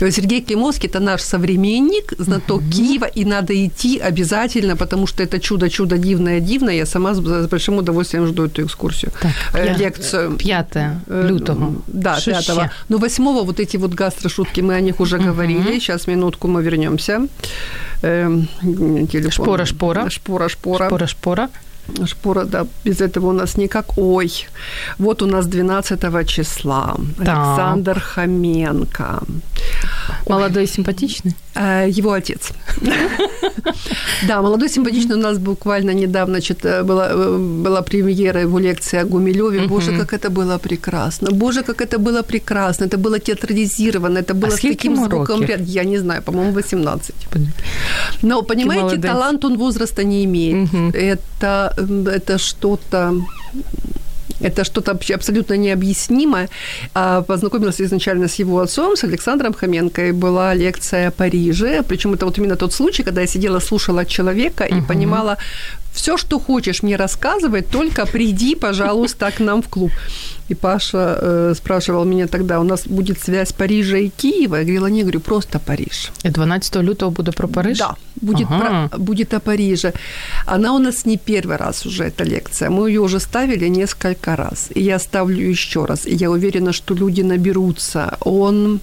[0.00, 2.72] Сергей Климовский– это наш современник, знаток uh-huh.
[2.72, 6.74] Киева, и надо идти обязательно, потому что это чудо-чудо дивное, дивное.
[6.74, 9.12] Я сама с, большим удовольствием жду эту экскурсию.
[9.20, 10.36] Так, э, лекцию.
[10.36, 11.74] 5 э, лютого.
[11.86, 15.32] Да, 5 Но 8 вот эти вот гастрошутки, мы о них уже uh-huh.
[15.32, 15.78] говорили.
[15.78, 17.20] Сейчас, минутку, мы вернемся.
[18.02, 18.30] Э,
[19.10, 19.30] телефон.
[19.30, 20.10] Шпора, шпора.
[20.10, 20.48] Шпора,
[22.06, 22.44] шпора.
[22.44, 23.98] Да, без этого у нас никак.
[23.98, 24.30] Ой,
[24.98, 26.96] вот у нас 12 числа.
[27.18, 27.54] Да.
[27.54, 29.22] Александр Хоменко.
[30.28, 31.34] Молодой, симпатичный?
[31.58, 32.52] Э, его отец.
[34.28, 35.16] Да, молодой, симпатичный.
[35.16, 39.68] У нас буквально недавно значит, э, была, э, была премьера его лекции о Гумилеве.
[39.68, 41.30] Боже, как это было прекрасно.
[41.30, 42.86] Боже, как это было прекрасно.
[42.86, 44.18] Это было театрализировано.
[44.18, 45.44] Это было а с таким звуком.
[45.66, 47.14] Я не знаю, по-моему, 18.
[48.22, 50.94] Но, понимаете, талант он возраста не имеет.
[50.94, 51.74] Это,
[52.06, 53.14] это что-то
[54.40, 56.48] это что-то абсолютно необъяснимое.
[56.94, 61.82] А познакомилась изначально с его отцом, с Александром Хоменко, и была лекция о Париже.
[61.82, 64.86] Причем это вот именно тот случай, когда я сидела, слушала человека и uh-huh.
[64.86, 65.36] понимала,
[65.98, 69.90] все, что хочешь мне рассказывать, только приди, пожалуйста, к нам в клуб.
[70.50, 74.56] И Паша э, спрашивал меня тогда, у нас будет связь Парижа и Киева?
[74.56, 76.12] Я говорила, не, говорю, просто Париж.
[76.24, 77.78] И 12 лютого буде про Париж?
[77.78, 78.88] Да, будет, ага.
[78.88, 79.92] про, будет о Париже.
[80.46, 82.70] Она у нас не первый раз уже, эта лекция.
[82.70, 84.68] Мы ее уже ставили несколько раз.
[84.76, 86.06] И я ставлю еще раз.
[86.06, 88.16] И я уверена, что люди наберутся.
[88.20, 88.80] Он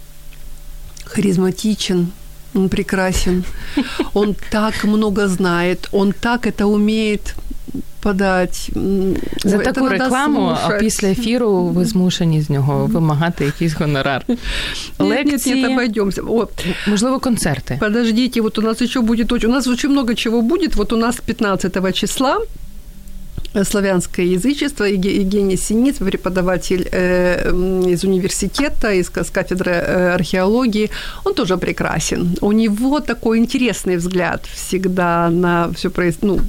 [1.06, 2.12] харизматичен,
[2.55, 3.45] он прекрасен,
[4.15, 7.35] он так много знает, он так это умеет
[8.01, 8.71] подать.
[9.45, 14.25] За таку рекламу, а після ефіру ви змушені з нього вимагати якийсь гонорар.
[14.99, 16.23] Лекції, нет, нет, обойдемся.
[16.23, 16.49] О,
[16.87, 17.77] можливо, концерти.
[17.81, 19.51] Подождите, вот у нас еще будет очень...
[19.51, 20.77] У нас очень много чего будет.
[20.77, 22.39] Вот у нас 15 числа
[23.64, 27.52] славянское язычество, Евгений Синиц, преподаватель э,
[27.88, 30.90] из университета, из, кафедры э, археологии,
[31.24, 32.36] он тоже прекрасен.
[32.42, 35.92] У него такой интересный взгляд всегда на все
[36.22, 36.40] ну,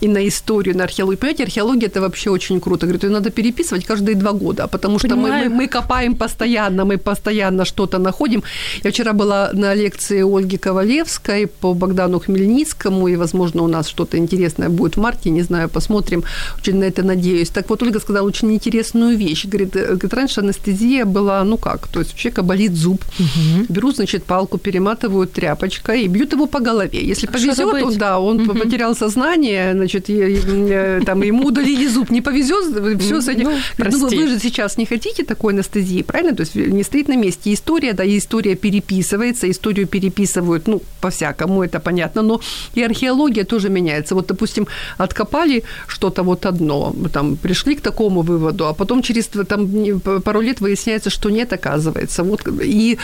[0.00, 1.18] и на историю, на археологию.
[1.18, 2.86] Понимаете, археология это вообще очень круто.
[2.86, 6.98] Говорит, ее надо переписывать каждые два года, потому что мы, мы, мы копаем постоянно, мы
[6.98, 8.42] постоянно что-то находим.
[8.84, 14.18] Я вчера была на лекции Ольги Ковалевской по Богдану Хмельницкому, и, возможно, у нас что-то
[14.18, 16.24] интересное будет в марте, не знаю, посмотрим
[16.58, 17.50] очень на это надеюсь.
[17.50, 19.46] Так вот, Ольга сказала очень интересную вещь.
[19.46, 23.66] Говорит, э, говорит раньше анестезия была, ну как, то есть у человека болит зуб, угу.
[23.68, 27.04] берут, значит, палку, перематывают тряпочкой и бьют его по голове.
[27.04, 28.58] Если повезет, то да, он угу.
[28.58, 32.10] потерял сознание, значит, э, там ему удалили зуб.
[32.10, 33.50] Не повезет, все с этим.
[33.78, 36.34] Ну, ну, вы же сейчас не хотите такой анестезии, правильно?
[36.34, 37.52] То есть не стоит на месте.
[37.52, 42.40] История, да, история переписывается, историю переписывают, ну, по-всякому, это понятно, но
[42.74, 44.14] и археология тоже меняется.
[44.14, 44.66] Вот, допустим,
[44.98, 50.40] откопали что-то что-то вот одно, там пришли к такому выводу, а потом через там, пару
[50.40, 52.22] лет выясняется, что нет, оказывается.
[52.22, 52.98] Вот, и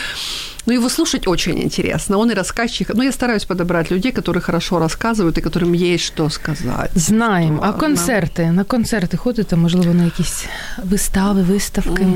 [0.65, 2.17] ну, его слушать очень интересно.
[2.17, 2.93] Он и рассказчик.
[2.95, 6.91] Ну, я стараюсь подобрать людей, которые хорошо рассказывают и которым есть что сказать.
[6.95, 7.59] Знаем.
[7.61, 8.51] А концерти?
[8.51, 10.45] На концерти ходите, можливо, на якісь
[10.83, 12.07] вистави, виставки?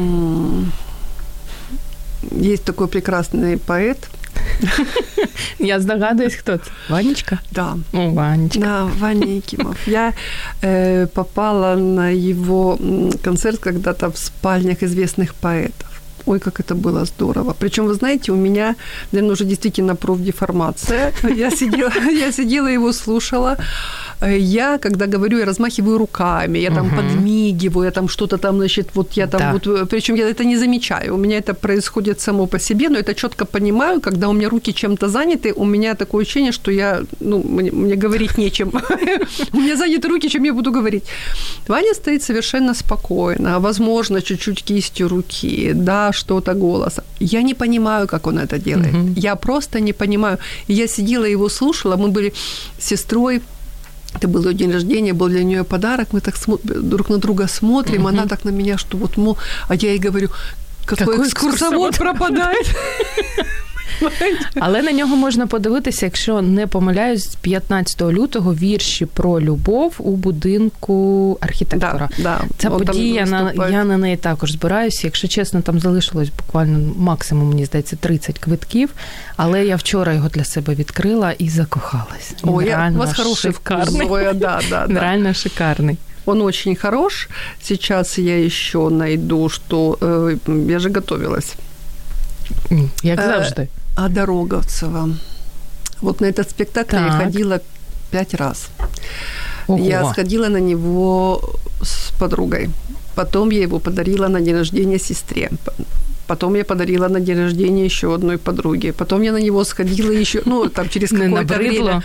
[2.31, 3.97] Есть такой прекрасный поэт
[5.59, 6.71] я здогадуюсь, кто це.
[6.89, 7.39] Ванечка?
[7.51, 7.75] Да.
[7.93, 8.59] О, Ванечка.
[8.59, 9.75] Да, Ваня Якимов.
[9.85, 10.13] Я
[10.61, 12.79] э, попала на его
[13.23, 15.96] концерт когда-то в спальнях известных поэтов.
[16.27, 17.55] Ой, как это было здорово.
[17.59, 18.75] Причем, вы знаете, у меня,
[19.11, 21.13] наверное, уже действительно профдеформация.
[21.35, 23.57] Я сидела, я сидела его слушала.
[24.21, 26.95] Я, когда говорю, я размахиваю руками, я там угу.
[26.95, 29.51] подмигиваю, я там что-то там, значит, вот я там да.
[29.53, 32.97] вот, э, причем я это не замечаю, у меня это происходит само по себе, но
[32.97, 37.01] это четко понимаю, когда у меня руки чем-то заняты, у меня такое ощущение, что я,
[37.19, 38.71] ну, мне, мне говорить нечем.
[39.53, 41.03] У меня заняты руки, чем я буду говорить.
[41.67, 47.03] Ваня стоит совершенно спокойно, возможно, чуть-чуть кистью руки, да, что-то голосом.
[47.19, 49.17] Я не понимаю, как он это делает.
[49.17, 50.37] Я просто не понимаю.
[50.67, 52.33] Я сидела его слушала, мы были
[52.79, 53.41] с сестрой
[54.15, 56.07] это был ее день рождения, был для нее подарок.
[56.13, 58.09] Мы так смо- друг на друга смотрим, угу.
[58.09, 60.29] она так на меня, что вот, мол, а я ей говорю,
[60.85, 62.67] какой, какой экскурсовод, экскурсовод пропадает.
[64.55, 71.37] Але на нього можна подивитися, якщо не помиляюсь, 15 лютого вірші про любов у будинку
[71.41, 72.09] архітектора.
[72.17, 72.41] Да, да.
[72.57, 75.07] Ця О, подія на я на неї також збираюся.
[75.07, 78.89] Якщо чесно, там залишилось буквально максимум, мені здається, 30 квитків.
[79.35, 82.33] Але я вчора його для себе відкрила і закохалась.
[82.43, 84.09] О, я, у вас хороший шикарний.
[84.33, 84.87] Да, да, да.
[85.01, 85.97] Реально шикарний.
[86.25, 87.29] Он очень хорош.
[87.61, 90.37] Сейчас я еще найду, что э,
[90.69, 91.55] я же готовилась.
[93.03, 93.67] Як завжди.
[93.95, 95.09] А Дороговцева.
[96.01, 97.05] Вот на этот спектакль так.
[97.05, 97.59] я ходила
[98.11, 98.69] пять раз.
[99.67, 99.83] Ого.
[99.83, 101.41] Я сходила на него
[101.81, 102.69] с подругой.
[103.15, 105.49] Потом я его подарила на день рождения сестре.
[106.27, 108.93] Потом я подарила на день рождения еще одной подруге.
[108.93, 112.03] Потом я на него сходила еще, ну, там через какое-то время.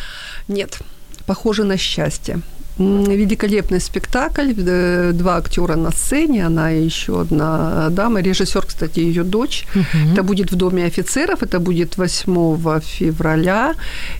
[0.49, 0.79] Нет,
[1.27, 2.41] похоже на счастье.
[2.79, 9.25] Великолепный спектакль, э, два актера на сцене, она и еще одна дама, режиссер, кстати, ее
[9.25, 9.67] дочь.
[9.75, 10.13] Угу.
[10.13, 13.75] Это будет в Доме офицеров, это будет 8 февраля.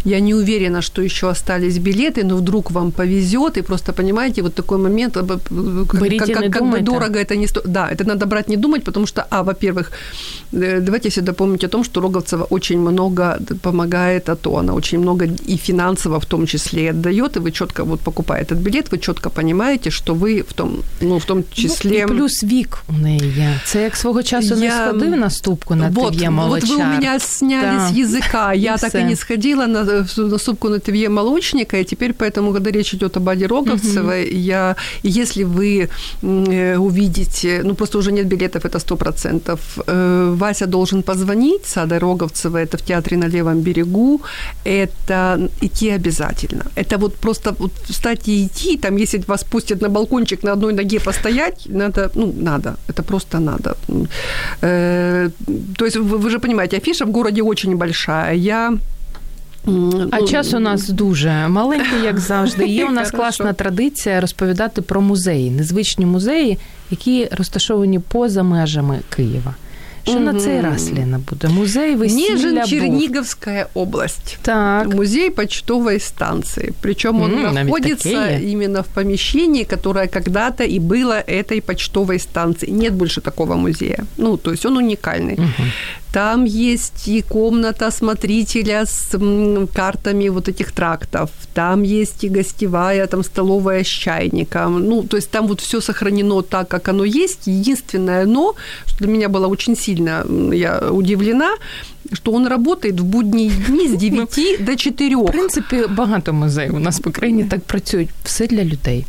[0.05, 4.55] Я не уверена, что еще остались билеты, но вдруг вам повезет, и просто понимаете, вот
[4.55, 5.23] такой момент, э,
[5.89, 7.73] как, как, как бы дорого это не стоит.
[7.73, 9.93] Да, это надо брать, не думать, потому что, а, во-первых,
[10.53, 15.25] э, давайте всегда помнить о том, что Роговцева очень много помогает АТО, она очень много
[15.25, 19.32] и финансово в том числе отдает, и вы четко вот покупаете этот билет, ви чітко
[19.36, 21.90] розумієте, що ви в тому, ну, в тому числі...
[21.90, 23.60] Ну, і плюс вік у неї є.
[23.66, 24.56] Це як свого часу я...
[24.56, 26.70] не сходив на ступку на вот, Тев'є Молочар.
[26.70, 27.88] Вот вы у меня сняли да.
[27.88, 28.54] с языка.
[28.54, 29.00] Я и так все.
[29.00, 29.84] и не сходила на,
[30.18, 34.38] на ступку на Тевье Молочника, и теперь поэтому, когда речь идет об Аде Роговцевой, угу.
[34.38, 35.90] я, если вы
[36.22, 41.78] э, увидите, ну, просто уже нет билетов, это сто процентов, э, Вася должен позвонить с
[41.78, 44.22] Адой Роговцевой, это в театре на Левом берегу,
[44.66, 46.66] это идти обязательно.
[46.76, 50.74] Это вот просто вот встать и идти, там, если вас пустят на балкончик на одной
[50.74, 53.76] ноге постоять, надо, ну, надо, это просто надо.
[54.62, 55.30] Э,
[55.78, 58.36] то есть вы, вы же понимаете, афиша в городе очень большая.
[58.36, 58.78] Я
[59.68, 62.66] а ну, час у нас дуже маленький, як завжди.
[62.66, 66.58] Є у нас класна традиція розповідати про музеї, незвичні музеї,
[66.92, 69.56] які розташовані поза межами Києва.
[70.05, 70.21] Що угу.
[70.21, 71.49] на цей раз, Лена, буде?
[71.49, 74.39] Музей весілля Нежин, Черниговская область.
[74.43, 74.95] Так.
[74.95, 76.73] Музей почтовой станции.
[76.81, 82.73] Причем он mm, находится именно в помещении, которое когда-то и было этой почтовой станцией.
[82.73, 84.05] Нет больше такого музея.
[84.17, 85.39] Ну, то есть он уникальный.
[86.12, 89.18] Там есть и комната смотрителя с
[89.74, 91.30] картами вот этих трактов.
[91.54, 94.80] Там есть и гостевая, там столовая с чайником.
[94.80, 97.48] Ну, то есть там вот все сохранено так, как оно есть.
[97.48, 101.50] Единственное но, что для меня было очень сильно, я удивлена,
[102.14, 105.16] что он работает в будні дні з 9 ну, до 4.
[105.16, 108.10] В принципі, багато музеїв у нас в Україні так працюють.
[108.24, 109.06] Все для людей.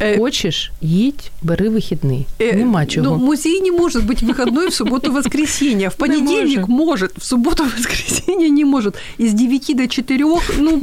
[0.00, 2.26] Э, Хочешь, едь, бери выходный.
[2.38, 3.04] Э, Нема чего.
[3.04, 5.90] Ну, музей не может быть выходной в субботу-воскресенье.
[5.90, 8.96] В понедельник может, в субботу-воскресенье не может.
[9.18, 10.24] Из 9 до 4,
[10.58, 10.82] ну,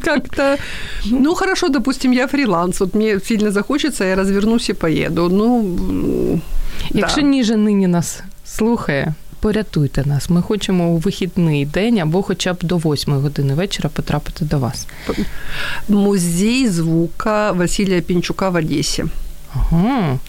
[0.00, 0.58] как-то...
[1.10, 2.80] Ну, хорошо, допустим, я фриланс.
[2.80, 5.28] Вот мне сильно захочется, я развернусь и поеду.
[5.28, 6.40] Ну,
[6.90, 7.26] Якщо да.
[7.26, 9.14] ніже нині нас слухає,
[9.45, 10.29] порятуйте нас.
[10.29, 14.87] Ми хочемо у вихідний день або хоча б до 8 години вечора потрапити до вас.
[15.89, 19.05] Музей звука Василія Пінчука в Одесі.
[19.55, 20.19] Ага.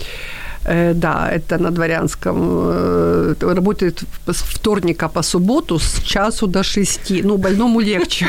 [0.68, 2.36] Э, да, это на Дворянском.
[2.38, 7.22] Э, работает с вторника по субботу с часу до шести.
[7.22, 8.26] Ну, больному легче.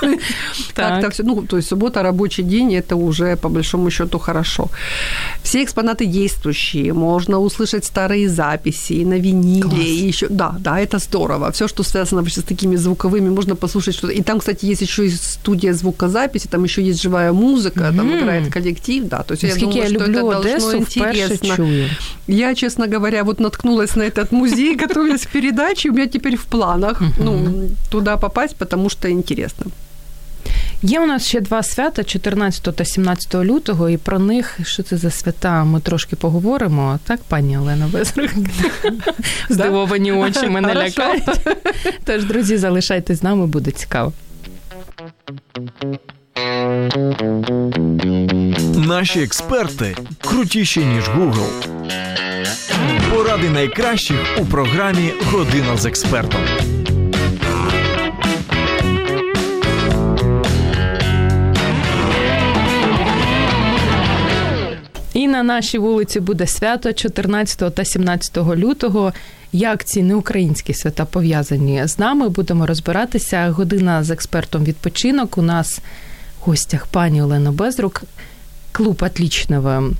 [0.74, 1.22] Как-то все.
[1.24, 4.68] Ну, то есть суббота, рабочий день, это уже по большому счету хорошо.
[5.42, 6.92] Все экспонаты действующие.
[6.92, 9.84] Можно услышать старые записи на виниле.
[9.84, 11.50] И еще, да, да, это здорово.
[11.50, 14.12] Все, что связано вообще с такими звуковыми, можно послушать что-то.
[14.12, 18.52] И там, кстати, есть еще и студия звукозаписи, там еще есть живая музыка, там играет
[18.52, 19.22] коллектив, да.
[19.22, 21.90] То есть я думаю, что это должно интересно чую.
[22.26, 25.90] Я, честно говоря, вот наткнулась на этот музей, готовясь к передаче.
[25.90, 29.66] У меня теперь в планах ну, туда попасть, потому что интересно.
[30.82, 34.96] Є у нас ще два свята 14 та 17 лютого, і про них, що це
[34.96, 36.98] за свята, ми трошки поговоримо.
[37.04, 38.30] Так, пані Олена Безрук?
[39.48, 41.24] Здивовані очі мене лякають.
[42.04, 44.12] Тож, друзі, залишайтесь з нами, буде цікаво.
[48.76, 51.66] Наші експерти крутіші ніж Google.
[53.10, 56.40] Поради найкращих у програмі Година з експертом.
[65.12, 69.12] І на нашій вулиці буде свято 14 та 17 лютого.
[69.52, 73.50] Як ці неукраїнські свята пов'язані з нами, будемо розбиратися.
[73.50, 75.38] Година з експертом відпочинок.
[75.38, 75.80] У нас в
[76.44, 78.02] гостях пані Олена Безрук,
[78.74, 79.90] клуб отличного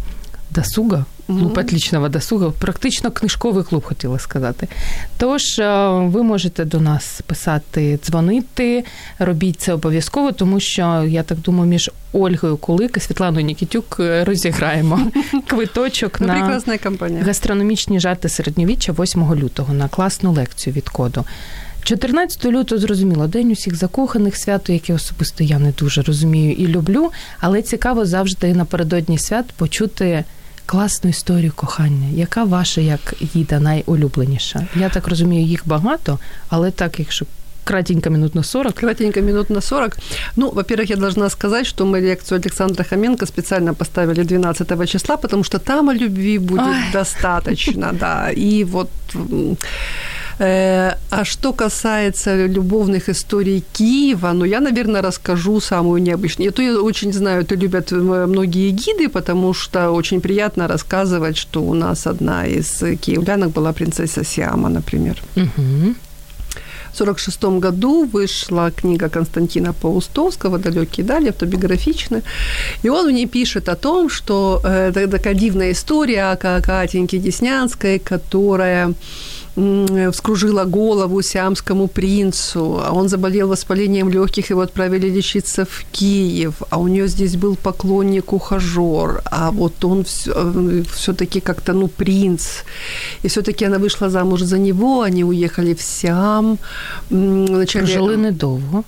[0.51, 1.05] досуга.
[1.27, 4.69] Клуб отличного досуга, практично книжковий клуб, хотіла сказати.
[5.17, 8.85] Тож е, ви можете до нас писати, дзвонити,
[9.19, 14.25] робіть це обов'язково, тому що я так думаю, між Ольгою Кулик і Світланою Нікітюк е,
[14.25, 15.01] розіграємо
[15.47, 16.61] квиточок ну, на
[17.27, 21.25] гастрономічні жарти середньовіччя 8 лютого на класну лекцію від коду.
[21.84, 27.12] 14 лютого зрозуміло, день усіх закоханих свято, яке особисто я не дуже розумію і люблю,
[27.40, 30.24] але цікаво завжди напередодні свят почути
[30.66, 32.08] класну історію кохання.
[32.14, 34.68] Яка ваша як їда найулюбленіша?
[34.76, 37.26] Я так розумію, їх багато, але так, якщо
[37.64, 38.74] кратенько минут на 40.
[38.74, 39.98] Кратенько минут на 40.
[40.36, 45.44] Ну, во-первых, я должна сказать, что мы лекцию Александра Хоменко специально поставили 12 числа, потому
[45.44, 46.94] что там о любви будет Ой.
[46.94, 48.32] достаточно, да.
[48.32, 49.56] И вот Э,
[50.39, 56.51] а что касается любовных историй Киева, ну, я, наверное, расскажу самую необычную.
[56.51, 61.75] Это я очень знаю, это любят многие гиды, потому что очень приятно рассказывать, что у
[61.75, 65.23] нас одна из киевлянок была принцесса Сиама, например.
[65.37, 65.95] Угу.
[66.95, 72.23] В 1946 году вышла книга Константина Паустовского «Далекие дали», автобиографичная.
[72.85, 77.19] И он в ней пишет о том, что э, это такая дивная история о Катеньке
[77.19, 78.95] Деснянской, которая
[80.13, 86.79] вскружила голову сиамскому принцу, а он заболел воспалением легких, его отправили лечиться в Киев, а
[86.79, 92.65] у нее здесь был поклонник-ухажер, а вот он все-таки как-то, ну, принц,
[93.23, 96.59] и все-таки она вышла замуж за него, они уехали в Сиам.
[97.11, 97.87] Вначале...
[97.87, 98.83] Жили недолго.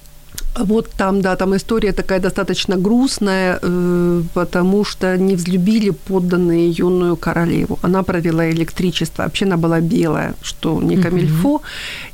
[0.58, 7.16] Вот там, да, там история такая достаточно грустная, э, потому что не взлюбили подданные юную
[7.16, 7.78] королеву.
[7.82, 11.62] Она провела электричество, вообще она была белая, что не камильфо, угу.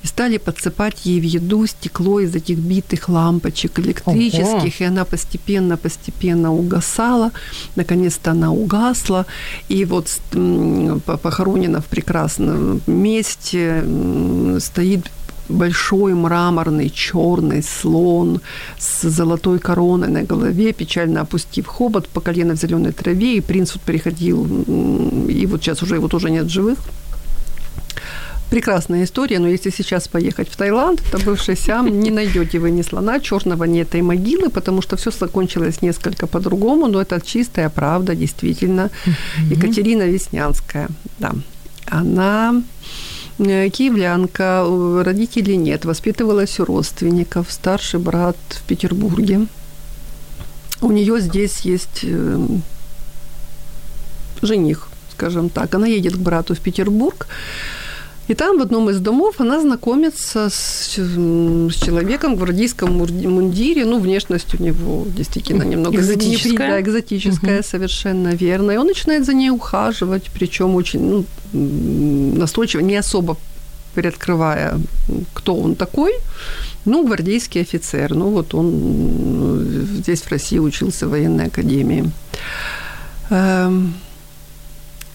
[0.03, 4.73] и стали подсыпать ей в еду стекло из этих битых лампочек электрических, Ого.
[4.79, 7.31] и она постепенно-постепенно угасала.
[7.77, 9.27] Наконец-то она угасла,
[9.69, 10.09] и вот
[11.23, 13.85] похоронена в прекрасном месте,
[14.59, 15.11] стоит
[15.49, 18.41] большой мраморный черный слон
[18.79, 23.75] с золотой короной на голове, печально опустив хобот по колено в зеленой траве, и принц
[23.75, 24.47] вот приходил,
[25.29, 26.79] и вот сейчас уже его тоже нет в живых.
[28.51, 32.83] Прекрасная история, но если сейчас поехать в Таиланд, то бывший Сиам, не найдете вы ни
[32.83, 38.15] слона черного, ни этой могилы, потому что все закончилось несколько по-другому, но это чистая правда,
[38.15, 38.91] действительно.
[39.51, 40.89] Екатерина Веснянская,
[41.19, 41.33] да.
[41.87, 42.63] Она
[43.39, 44.65] киевлянка,
[45.05, 49.47] родителей нет, воспитывалась у родственников, старший брат в Петербурге.
[50.81, 52.47] У нее здесь есть э,
[54.43, 55.75] жених, скажем так.
[55.75, 57.29] Она едет к брату в Петербург,
[58.33, 63.85] и там в одном из домов она знакомится с, с человеком в гвардейском мундире.
[63.85, 66.57] Ну, внешность у него действительно немного экзотическая.
[66.57, 67.67] Да, экзотическая, угу.
[67.69, 68.71] совершенно верно.
[68.71, 73.37] И он начинает за ней ухаживать, причем очень ну, настойчиво, не особо
[73.95, 74.81] приоткрывая,
[75.35, 76.15] кто он такой.
[76.87, 78.15] Ну, гвардейский офицер.
[78.15, 82.11] Ну, вот он здесь в России учился в военной академии.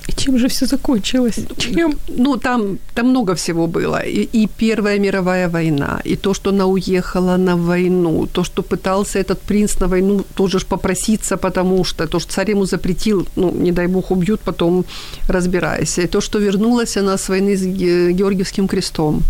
[0.08, 1.39] И чем же все закончилось?
[1.58, 1.99] Чем?
[2.08, 3.99] Ну, там, там много всего было.
[4.05, 9.20] И, и Первая мировая война, и то, что она уехала на войну, то, что пытался
[9.20, 13.51] этот принц на войну тоже ж попроситься, потому что то, что царь ему запретил, ну,
[13.51, 14.86] не дай бог, убьют, потом
[15.30, 16.01] разбирайся.
[16.01, 19.24] И то, что вернулась она с войны с Георгиевским крестом.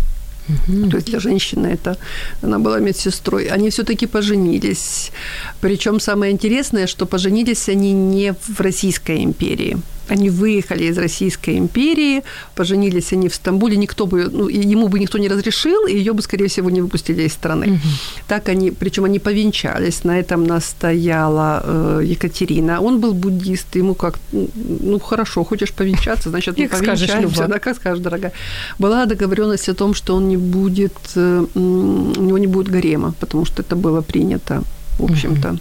[0.48, 0.90] Угу.
[0.90, 1.96] То есть для женщины это
[2.42, 3.46] она была медсестрой.
[3.46, 5.10] Они все-таки поженились.
[5.60, 9.76] Причем самое интересное, что поженились они не в Российской империи.
[10.08, 12.22] Они выехали из Российской империи,
[12.54, 16.22] поженились они в Стамбуле, никто бы, ну, ему бы никто не разрешил, и ее бы,
[16.22, 17.66] скорее всего, не выпустили из страны.
[17.66, 17.78] Угу.
[18.28, 22.80] Так они, причем они повенчались, на этом настояла э, Екатерина.
[22.80, 27.46] Он был буддист, ему как, ну, хорошо, хочешь повенчаться, значит, мы повенчаемся.
[27.46, 28.32] Да, как скажешь, дорогая.
[28.78, 33.44] Была договоренность о том, что он не будет, э, у него не будет гарема, потому
[33.44, 34.62] что это было принято,
[34.98, 35.48] в общем-то.
[35.48, 35.58] Угу.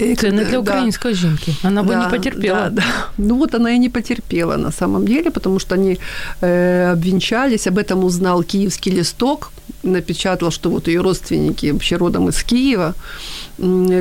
[0.00, 1.18] Это не для украинской да.
[1.18, 1.54] жінки.
[1.62, 2.70] Она бы да, не потерпела.
[2.70, 2.84] Да, да.
[3.18, 5.98] Ну вот она и не потерпела на самом деле, потому что они
[6.40, 12.42] э, обвенчались, об этом узнал киевский листок, напечатал, что вот ее родственники вообще родом из
[12.42, 12.94] Киева.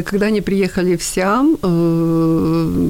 [0.06, 2.90] Когда они приехали в Сиам, э,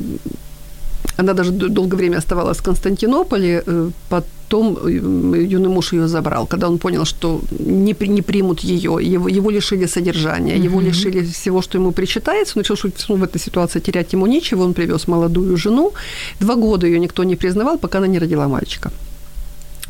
[1.18, 6.68] она даже долгое время оставалась в Константинополе, э, потом э, юный муж ее забрал, когда
[6.68, 10.66] он понял, что не, не примут ее, его, его лишили содержания, mm-hmm.
[10.66, 14.28] его лишили всего, что ему причитается, он решил, что ну, в этой ситуации терять ему
[14.28, 15.94] нечего, он привез молодую жену,
[16.40, 18.92] два года ее никто не признавал, пока она не родила мальчика.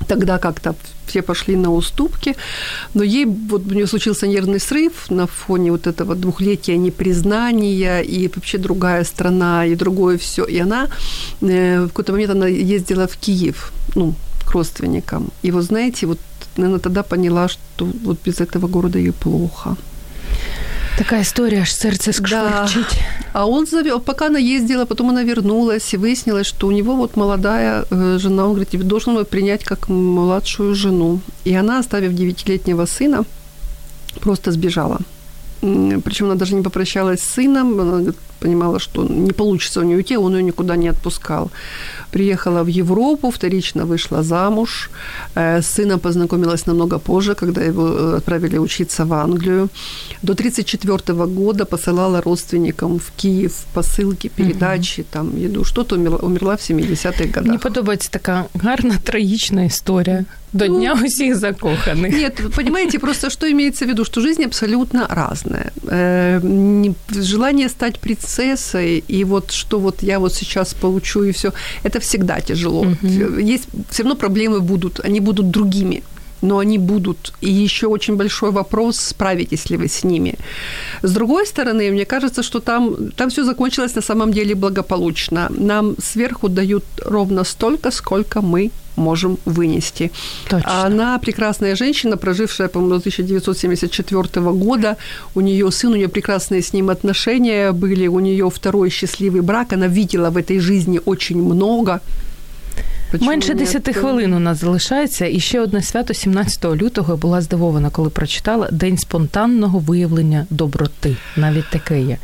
[0.08, 2.36] Тогда как-то все пошли на уступки,
[2.94, 8.28] но ей вот у нее случился нервный срыв на фоне вот этого двухлетия непризнания и
[8.28, 10.46] вообще другая страна и другое все.
[10.46, 10.88] И она
[11.42, 14.14] э, в какой-то момент она ездила в Киев, ну,
[14.50, 15.30] к родственникам.
[15.46, 16.20] И вот знаете, вот,
[16.58, 19.76] наверное, тогда поняла, что вот без этого города ей плохо.
[20.98, 23.00] Такая история, аж сердце скшвырчить.
[23.34, 23.42] Да.
[23.42, 27.16] А он завел, пока она ездила, потом она вернулась, и выяснилось, что у него вот
[27.16, 31.20] молодая э, жена, он говорит, должен его принять как младшую жену.
[31.46, 33.24] И она, оставив девятилетнего сына,
[34.20, 35.00] просто сбежала.
[36.05, 40.17] Причем она даже не попрощалась с сыном, она понимала, что не получится у нее уйти,
[40.17, 41.51] он ее никуда не отпускал.
[42.11, 44.91] приехала в Европу, вторично вышла замуж.
[45.35, 49.69] Э, с сыном познакомилась намного позже, когда его э, отправили учиться в Англию.
[50.23, 55.09] До 1934 года посылала родственникам в Киев посылки, передачи, угу.
[55.11, 55.65] там еду.
[55.65, 57.45] Что-то умерла, умерла в 70-х годах.
[57.45, 60.25] Мені подобається така гарна трагічна історія.
[60.54, 62.14] До ну, дня усіх закоханих.
[62.14, 65.72] Нет, понимаете, просто что имеется в виду, что жизнь абсолютно разная.
[65.88, 66.42] Э,
[67.10, 71.52] желание стать принцессой, и вот что вот я вот сейчас получу, и все,
[71.84, 72.82] это всегда тяжело.
[72.82, 73.40] Угу.
[73.40, 76.04] Есть, все равно проблемы будут, они будут другими
[76.42, 77.34] но они будут.
[77.42, 80.36] И еще очень большой вопрос, справитесь ли вы с ними.
[81.02, 85.48] С другой стороны, мне кажется, что там, там все закончилось на самом деле благополучно.
[85.50, 90.12] Нам сверху дают ровно столько, сколько мы можем вынести.
[90.50, 90.86] Точно.
[90.86, 94.98] Она прекрасная женщина, прожившая, по-моему, с 1974 года.
[95.36, 99.74] У нее сын, у нее прекрасные с ним отношения были, у нее второй счастливый брак.
[99.74, 102.02] Она видела в этой жизни очень много.
[103.11, 105.27] Почему Менше 10 хвилин у нас залишається.
[105.27, 111.17] І ще одне свято 17 лютого була здивована, коли прочитала День спонтанного виявлення доброти.
[111.37, 112.19] Навіть таке є.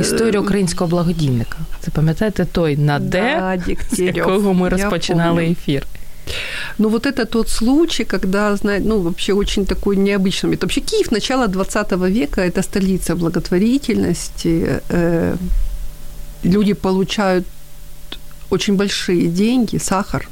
[0.00, 1.58] Історія українського благодійника.
[1.80, 3.58] Це пам'ятаєте той на де,
[3.90, 5.86] з якого ми розпочинали ефір.
[6.78, 10.54] Ну, вот это тот случай, когда, знаете, ну, вообще очень такой необычный.
[10.54, 14.80] Это вообще Киев начала 20 века, это столица благотворительности.
[14.90, 15.36] Э,
[16.44, 17.46] люди получают
[18.51, 20.27] очень большие деньги, сахар,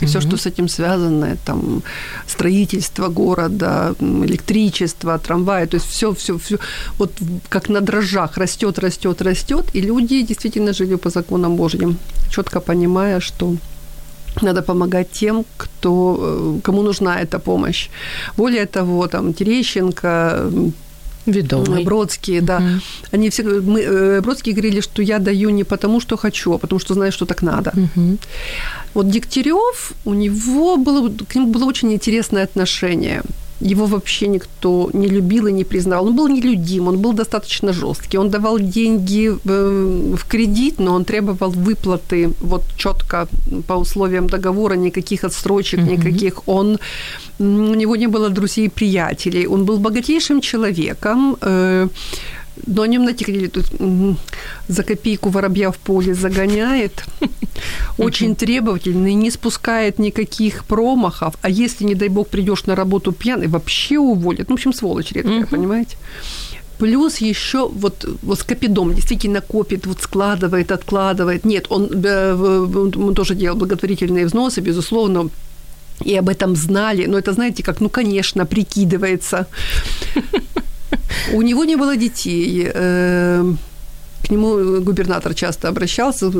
[0.00, 1.82] и все, что с этим связано, там
[2.26, 6.58] строительство города, электричество, трамваи, то есть все, все, все,
[6.98, 7.12] вот
[7.48, 11.96] как на дрожжах растет, растет, растет, и люди действительно жили по законам Божьим,
[12.30, 13.56] четко понимая, что
[14.40, 17.90] надо помогать тем, кто, э, кому нужна эта помощь.
[18.36, 20.50] Более того, там Терещенко,
[21.26, 21.84] Ведомый.
[21.84, 22.56] Бродские, да.
[22.56, 22.82] Угу.
[23.12, 26.80] Они все, мы, э, Бродские говорили, что я даю не потому, что хочу, а потому
[26.80, 27.72] что знаю, что так надо.
[27.76, 28.18] Угу.
[28.94, 33.22] Вот Дегтярев, у него было, к нему было очень интересное отношение
[33.62, 36.06] его вообще никто не любил и не признавал.
[36.06, 38.18] Он был нелюдим, он был достаточно жесткий.
[38.18, 43.28] Он давал деньги в, в кредит, но он требовал выплаты вот четко
[43.66, 45.96] по условиям договора, никаких отстрочек, mm-hmm.
[45.96, 46.48] никаких.
[46.48, 46.78] Он,
[47.38, 49.46] у него не было друзей и приятелей.
[49.46, 51.36] Он был богатейшим человеком.
[51.40, 51.88] Э,
[52.66, 53.66] но они натекли тут
[54.68, 57.04] за копейку воробья в поле загоняет,
[57.98, 63.48] очень требовательный, не спускает никаких промахов, а если, не дай бог, придешь на работу пьяный,
[63.48, 64.48] вообще уволят.
[64.48, 65.96] Ну, в общем, сволочь редкая, понимаете?
[66.78, 71.44] Плюс еще вот, вот скопидом действительно копит, вот складывает, откладывает.
[71.44, 75.30] Нет, он, э, он тоже делал благотворительные взносы, безусловно,
[76.04, 77.06] и об этом знали.
[77.06, 79.46] Но это, знаете, как, ну, конечно, прикидывается.
[81.32, 82.70] У него не было детей.
[82.74, 83.54] Э,
[84.22, 86.30] к нему губернатор часто обращался,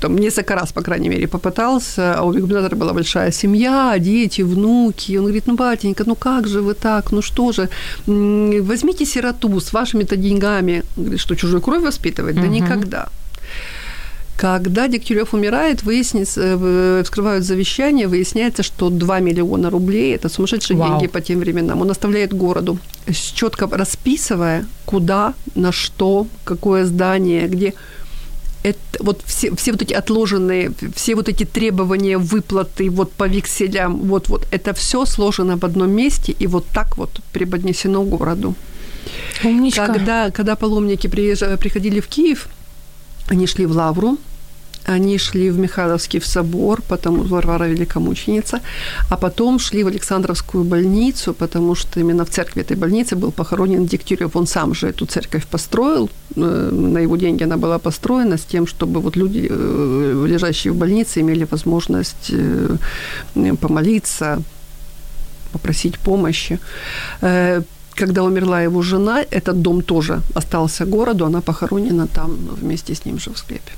[0.00, 5.18] там несколько раз, по крайней мере, попытался, а у губернатора была большая семья, дети, внуки.
[5.18, 7.68] Он говорит, ну, батенька, ну как же вы так, ну что же,
[8.06, 10.84] возьмите сироту с вашими-то деньгами.
[10.96, 12.36] Говорит, что чужую кровь воспитывать?
[12.36, 13.08] Да никогда.
[14.36, 20.88] Когда Дегтярев умирает, выяснится, э, вскрывают завещание, выясняется, что 2 миллиона рублей– это сумасшедшие Вау.
[20.88, 21.80] деньги по тем временам.
[21.80, 22.78] Он оставляет городу,
[23.10, 27.74] четко расписывая, куда, на что, какое здание, где
[28.64, 33.98] это вот все, все вот эти отложенные, все вот эти требования выплаты вот по векселям,
[34.08, 38.54] вот, вот это все сложено в одном месте и вот так вот преподнесено городу.
[39.44, 39.86] Умничка.
[39.86, 42.48] Когда, когда паломники приезжали, приходили в Киев,
[43.28, 44.18] они шли в Лавру,
[44.86, 48.60] они шли в Михайловский в собор, потому Варвара Великомученица,
[49.10, 53.86] а потом шли в Александровскую больницу, потому что именно в церкви этой больницы был похоронен
[53.86, 54.36] Дегтярев.
[54.36, 58.66] Он сам же эту церковь построил, э, на его деньги она была построена с тем,
[58.66, 62.76] чтобы вот люди, э, лежащие в больнице, имели возможность э,
[63.60, 64.42] помолиться,
[65.52, 66.58] попросить помощи
[67.98, 73.18] когда умерла его жена, этот дом тоже остался городу, она похоронена там вместе с ним
[73.18, 73.72] же в склепе.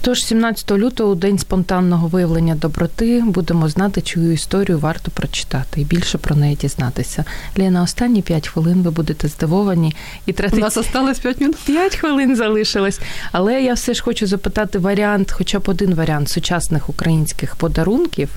[0.00, 6.18] Тож 17 лютого, день спонтанного виявлення доброти, будемо знати, чию історію варто прочитати і більше
[6.18, 7.24] про неї дізнатися.
[7.58, 10.56] Ліна, останні 5 хвилин ви будете здивовані і тратити...
[10.56, 11.56] У нас осталось 5 минут.
[11.66, 13.00] 5 хвилин залишилось.
[13.32, 18.28] Але я все ж хочу запитати варіант, хоча б один варіант сучасних українських подарунків,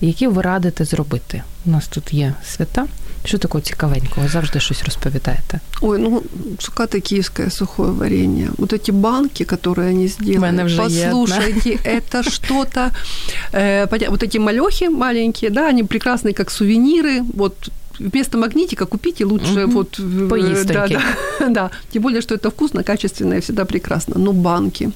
[0.00, 1.42] які ви радите зробити.
[1.66, 2.86] У нас тут є свята.
[3.25, 4.27] Що такого цікавенького?
[4.27, 5.59] Завжди щось розповідаєте.
[5.81, 6.23] Ой, ну
[6.59, 8.49] шукати киевское сухое варенье.
[8.57, 10.63] Вот эти банки, которые они сделали.
[10.63, 12.91] Вже Послушайте, є, это что-то...
[13.53, 17.21] Э, вот эти малехи маленькие, да, они прекрасные как сувениры.
[17.33, 19.71] Вот вместо магнитика купите лучше угу.
[19.71, 19.99] вот...
[20.29, 21.01] Поесть да, да,
[21.49, 21.69] да.
[21.93, 24.19] Тем более, что это вкусно, качественно и всегда прекрасно.
[24.19, 24.91] Но банки.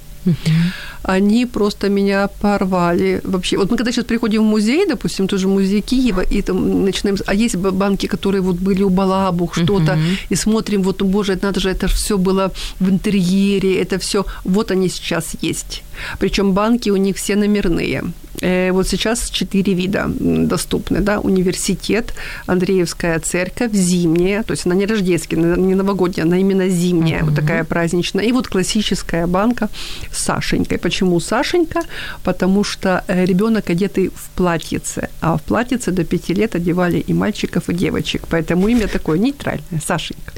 [1.03, 3.20] они просто меня порвали.
[3.24, 7.16] Вообще, вот мы когда сейчас приходим в музей, допустим, тоже музей Киева, и там начинаем...
[7.26, 10.33] А есть банки, которые вот были у Балабух, что-то, uh-huh.
[10.33, 14.89] и смотрим, вот, боже, надо же, это все было в интерьере, это все, вот они
[14.89, 15.83] сейчас есть.
[16.18, 18.03] Причем банки у них все номерные.
[18.41, 21.01] Э, вот сейчас четыре вида доступны.
[21.01, 21.20] Да?
[21.20, 22.14] Университет,
[22.47, 27.26] Андреевская церковь, зимняя, то есть она не рождественская, не новогодняя, она именно зимняя, uh-huh.
[27.26, 28.24] вот такая праздничная.
[28.24, 29.68] И вот классическая банка
[30.12, 30.78] с Сашенькой.
[30.78, 31.80] Почему Сашенька?
[32.22, 37.12] Потому что э, ребенок одетый в платьице, а в платьице до пяти лет одевали и
[37.12, 38.22] мальчиков, и девочек.
[38.30, 40.32] Поэтому имя такое нейтральное, Сашенька.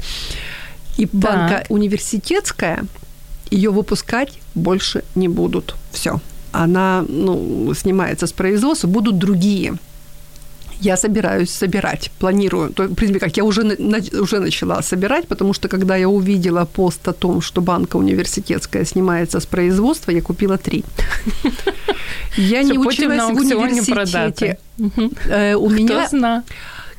[0.97, 1.65] И банка так.
[1.69, 2.83] университетская,
[3.51, 5.75] ее выпускать больше не будут.
[5.91, 6.19] Все
[6.51, 9.73] она ну, снимается с производства, будут другие.
[10.81, 12.71] Я собираюсь собирать, планирую.
[12.73, 16.65] То, в принципе, как я уже, на, уже начала собирать, потому что когда я увидела
[16.65, 20.83] пост о том, что банка университетская снимается с производства, я купила три.
[22.37, 24.57] Я не училась в университете.
[25.29, 26.09] Э, у меня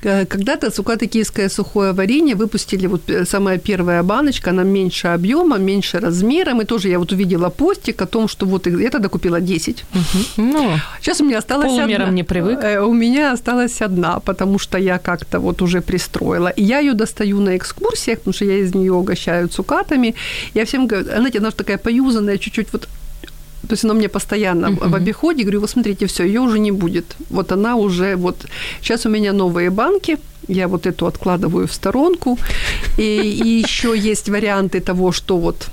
[0.03, 1.09] когда-то Цукаты
[1.49, 6.61] сухое варенье выпустили вот э, самая первая баночка, она меньше объема, меньше размером.
[6.61, 9.85] И тоже я вот увидела постик о том, что вот я тогда купила 10.
[9.95, 10.03] Угу.
[10.37, 12.11] Ну, Сейчас у меня осталась одна.
[12.11, 12.65] не привык.
[12.65, 16.49] Э, у меня осталась одна, потому что я как-то вот уже пристроила.
[16.49, 20.15] И я ее достаю на экскурсиях, потому что я из нее угощаю цукатами.
[20.55, 22.89] Я всем говорю, знаете, она же такая поюзанная, чуть-чуть вот
[23.73, 24.91] то есть она мне постоянно uh-huh.
[24.91, 27.17] в обиходе, говорю, вот смотрите, все, ее уже не будет.
[27.31, 28.47] Вот она уже, вот,
[28.83, 30.19] сейчас у меня новые банки,
[30.49, 32.39] я вот эту откладываю в сторонку,
[32.99, 35.69] и, и еще есть варианты того, что вот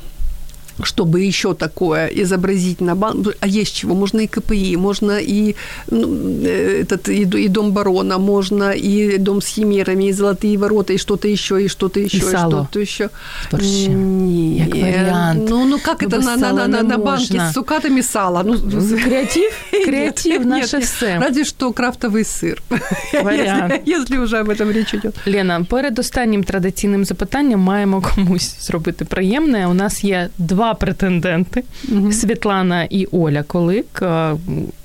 [0.82, 3.36] чтобы еще такое изобразить на банк.
[3.40, 3.94] А есть чего?
[3.94, 5.55] Можно и КПИ, можно и,
[5.90, 10.92] ну, э, этот, и, и Дом барона, можно и Дом с химерами, и Золотые ворота,
[10.92, 13.11] и что-то еще, и что-то еще, и, и что-то еще.
[13.52, 14.74] Нет.
[14.74, 15.50] Як вариант.
[15.50, 18.42] Ну, ну как это на, на, на, на, на банке с цукатами сала?
[18.42, 18.59] Ну,
[19.05, 19.52] креатив?
[19.84, 21.18] Креатив наше все.
[21.18, 22.62] Разве что крафтовый сир.
[23.22, 23.74] Варіант.
[23.86, 25.12] Якщо вже об этом річ йде.
[25.26, 29.66] Лена, перед останнім традиційним запитанням маємо комусь зробити приємне.
[29.66, 32.11] У нас є два претенденти угу.
[32.11, 33.99] Світлана і Оля Колик.
[34.01, 34.36] Е,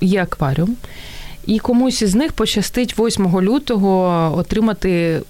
[0.01, 0.75] є акваріум.
[1.45, 5.21] І комусь із них пощастить 8 лютого отримати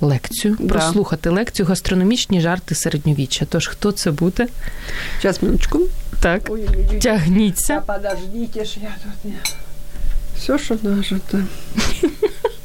[0.00, 0.68] лекцію, да.
[0.68, 3.46] прослухати лекцію гастрономічні жарти середньовіччя.
[3.50, 4.46] Тож хто це буде?
[5.22, 5.80] Зараз минуточку.
[6.20, 6.42] Так.
[6.50, 6.98] Ой-ой-ой.
[6.98, 7.82] Тягніться.
[7.86, 9.38] А подождіть, ж я тут не...
[10.36, 11.38] Все, що нажито.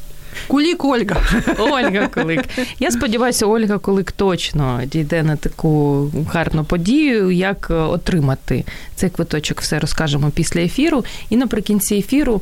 [0.48, 1.16] Кулік Ольга.
[1.58, 2.44] Ольга Кулик.
[2.78, 9.60] Я сподіваюся, Ольга Кулик точно дійде на таку гарну подію, як отримати цей квиточок.
[9.60, 11.04] Все розкажемо після ефіру.
[11.30, 12.40] І наприкінці ефіру.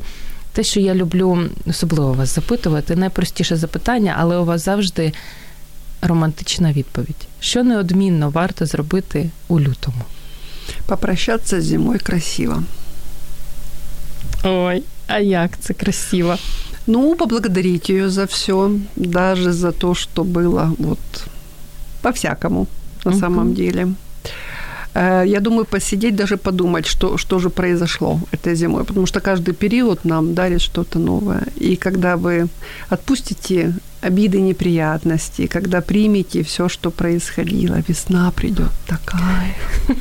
[0.53, 5.13] Те, що я люблю особливо вас запитувати, найпростіше запитання, але у вас завжди
[6.01, 7.27] романтична відповідь.
[7.39, 10.01] Що неодмінно варто зробити у лютому?
[10.85, 12.63] Попрощатися зимою красиво.
[14.43, 16.37] Ой, а як це красиво?
[16.87, 20.99] Ну, поблагодарить ее за все, даже за то, что было вот
[22.01, 22.67] по-всякому
[23.05, 23.19] на uh-huh.
[23.19, 23.87] самом деле.
[24.93, 29.53] Э, я думаю, посидеть, даже подумать, что, что же произошло этой зимой, потому что каждый
[29.53, 31.43] период нам дарит что-то новое.
[31.55, 32.47] И когда вы
[32.89, 39.55] отпустите обиды, неприятности, когда примете все, что происходило, весна придет такая.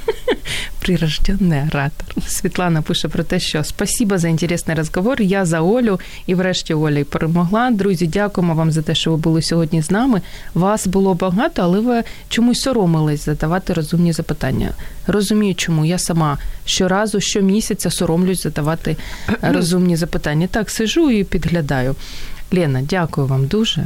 [0.81, 2.07] Прирожденный оратор.
[2.27, 5.23] Світлана пише про те, що спасіба за інтересний розговор.
[5.23, 7.71] Я за Олю і врешті Оля й перемогла.
[7.71, 10.21] Друзі, дякуємо вам за те, що ви були сьогодні з нами.
[10.55, 14.71] Вас було багато, але ви чомусь соромились задавати розумні запитання.
[15.07, 18.97] Розумію, чому я сама щоразу, щомісяця соромлюсь задавати
[19.43, 20.49] розумні запитання.
[20.51, 21.95] Так, сижу і підглядаю.
[22.53, 23.85] Лена, дякую вам дуже.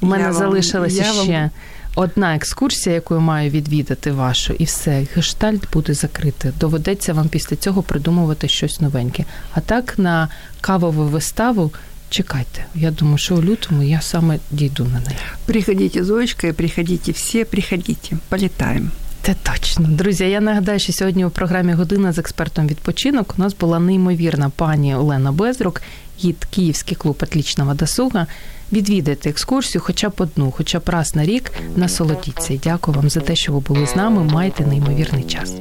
[0.00, 1.50] У мене залишилася ще вам...
[1.94, 6.52] одна екскурсія, яку я маю відвідати вашу, і все, гештальт буде закритий.
[6.60, 9.24] Доведеться вам після цього придумувати щось новеньке.
[9.54, 10.28] А так на
[10.60, 11.70] кавову виставу.
[12.10, 15.16] Чекайте, я думаю, що у лютому я саме дійду на неї.
[15.46, 18.88] Приходите, Зоечка, приходите всі, приходите, політаємо.
[19.22, 19.88] Це точно.
[19.88, 24.50] Друзі, я нагадаю, що сьогодні у програмі Година з експертом відпочинок у нас була неймовірна
[24.50, 25.82] пані Олена Безрук,
[26.20, 28.26] гід Київський клуб «Отлічного досуга».
[28.72, 32.60] Відвідайте екскурсію, хоча б одну, хоча б раз на рік насолодіться.
[32.64, 34.24] Дякую вам за те, що ви були з нами.
[34.24, 35.52] Майте неймовірний час.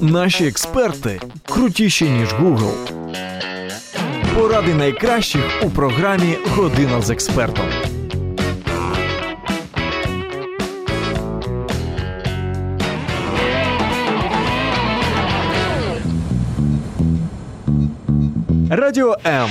[0.00, 2.74] Наші експерти крутіші ніж Google.
[4.34, 7.66] Поради найкращих у програмі Година з експертом.
[18.70, 19.50] Радіо М.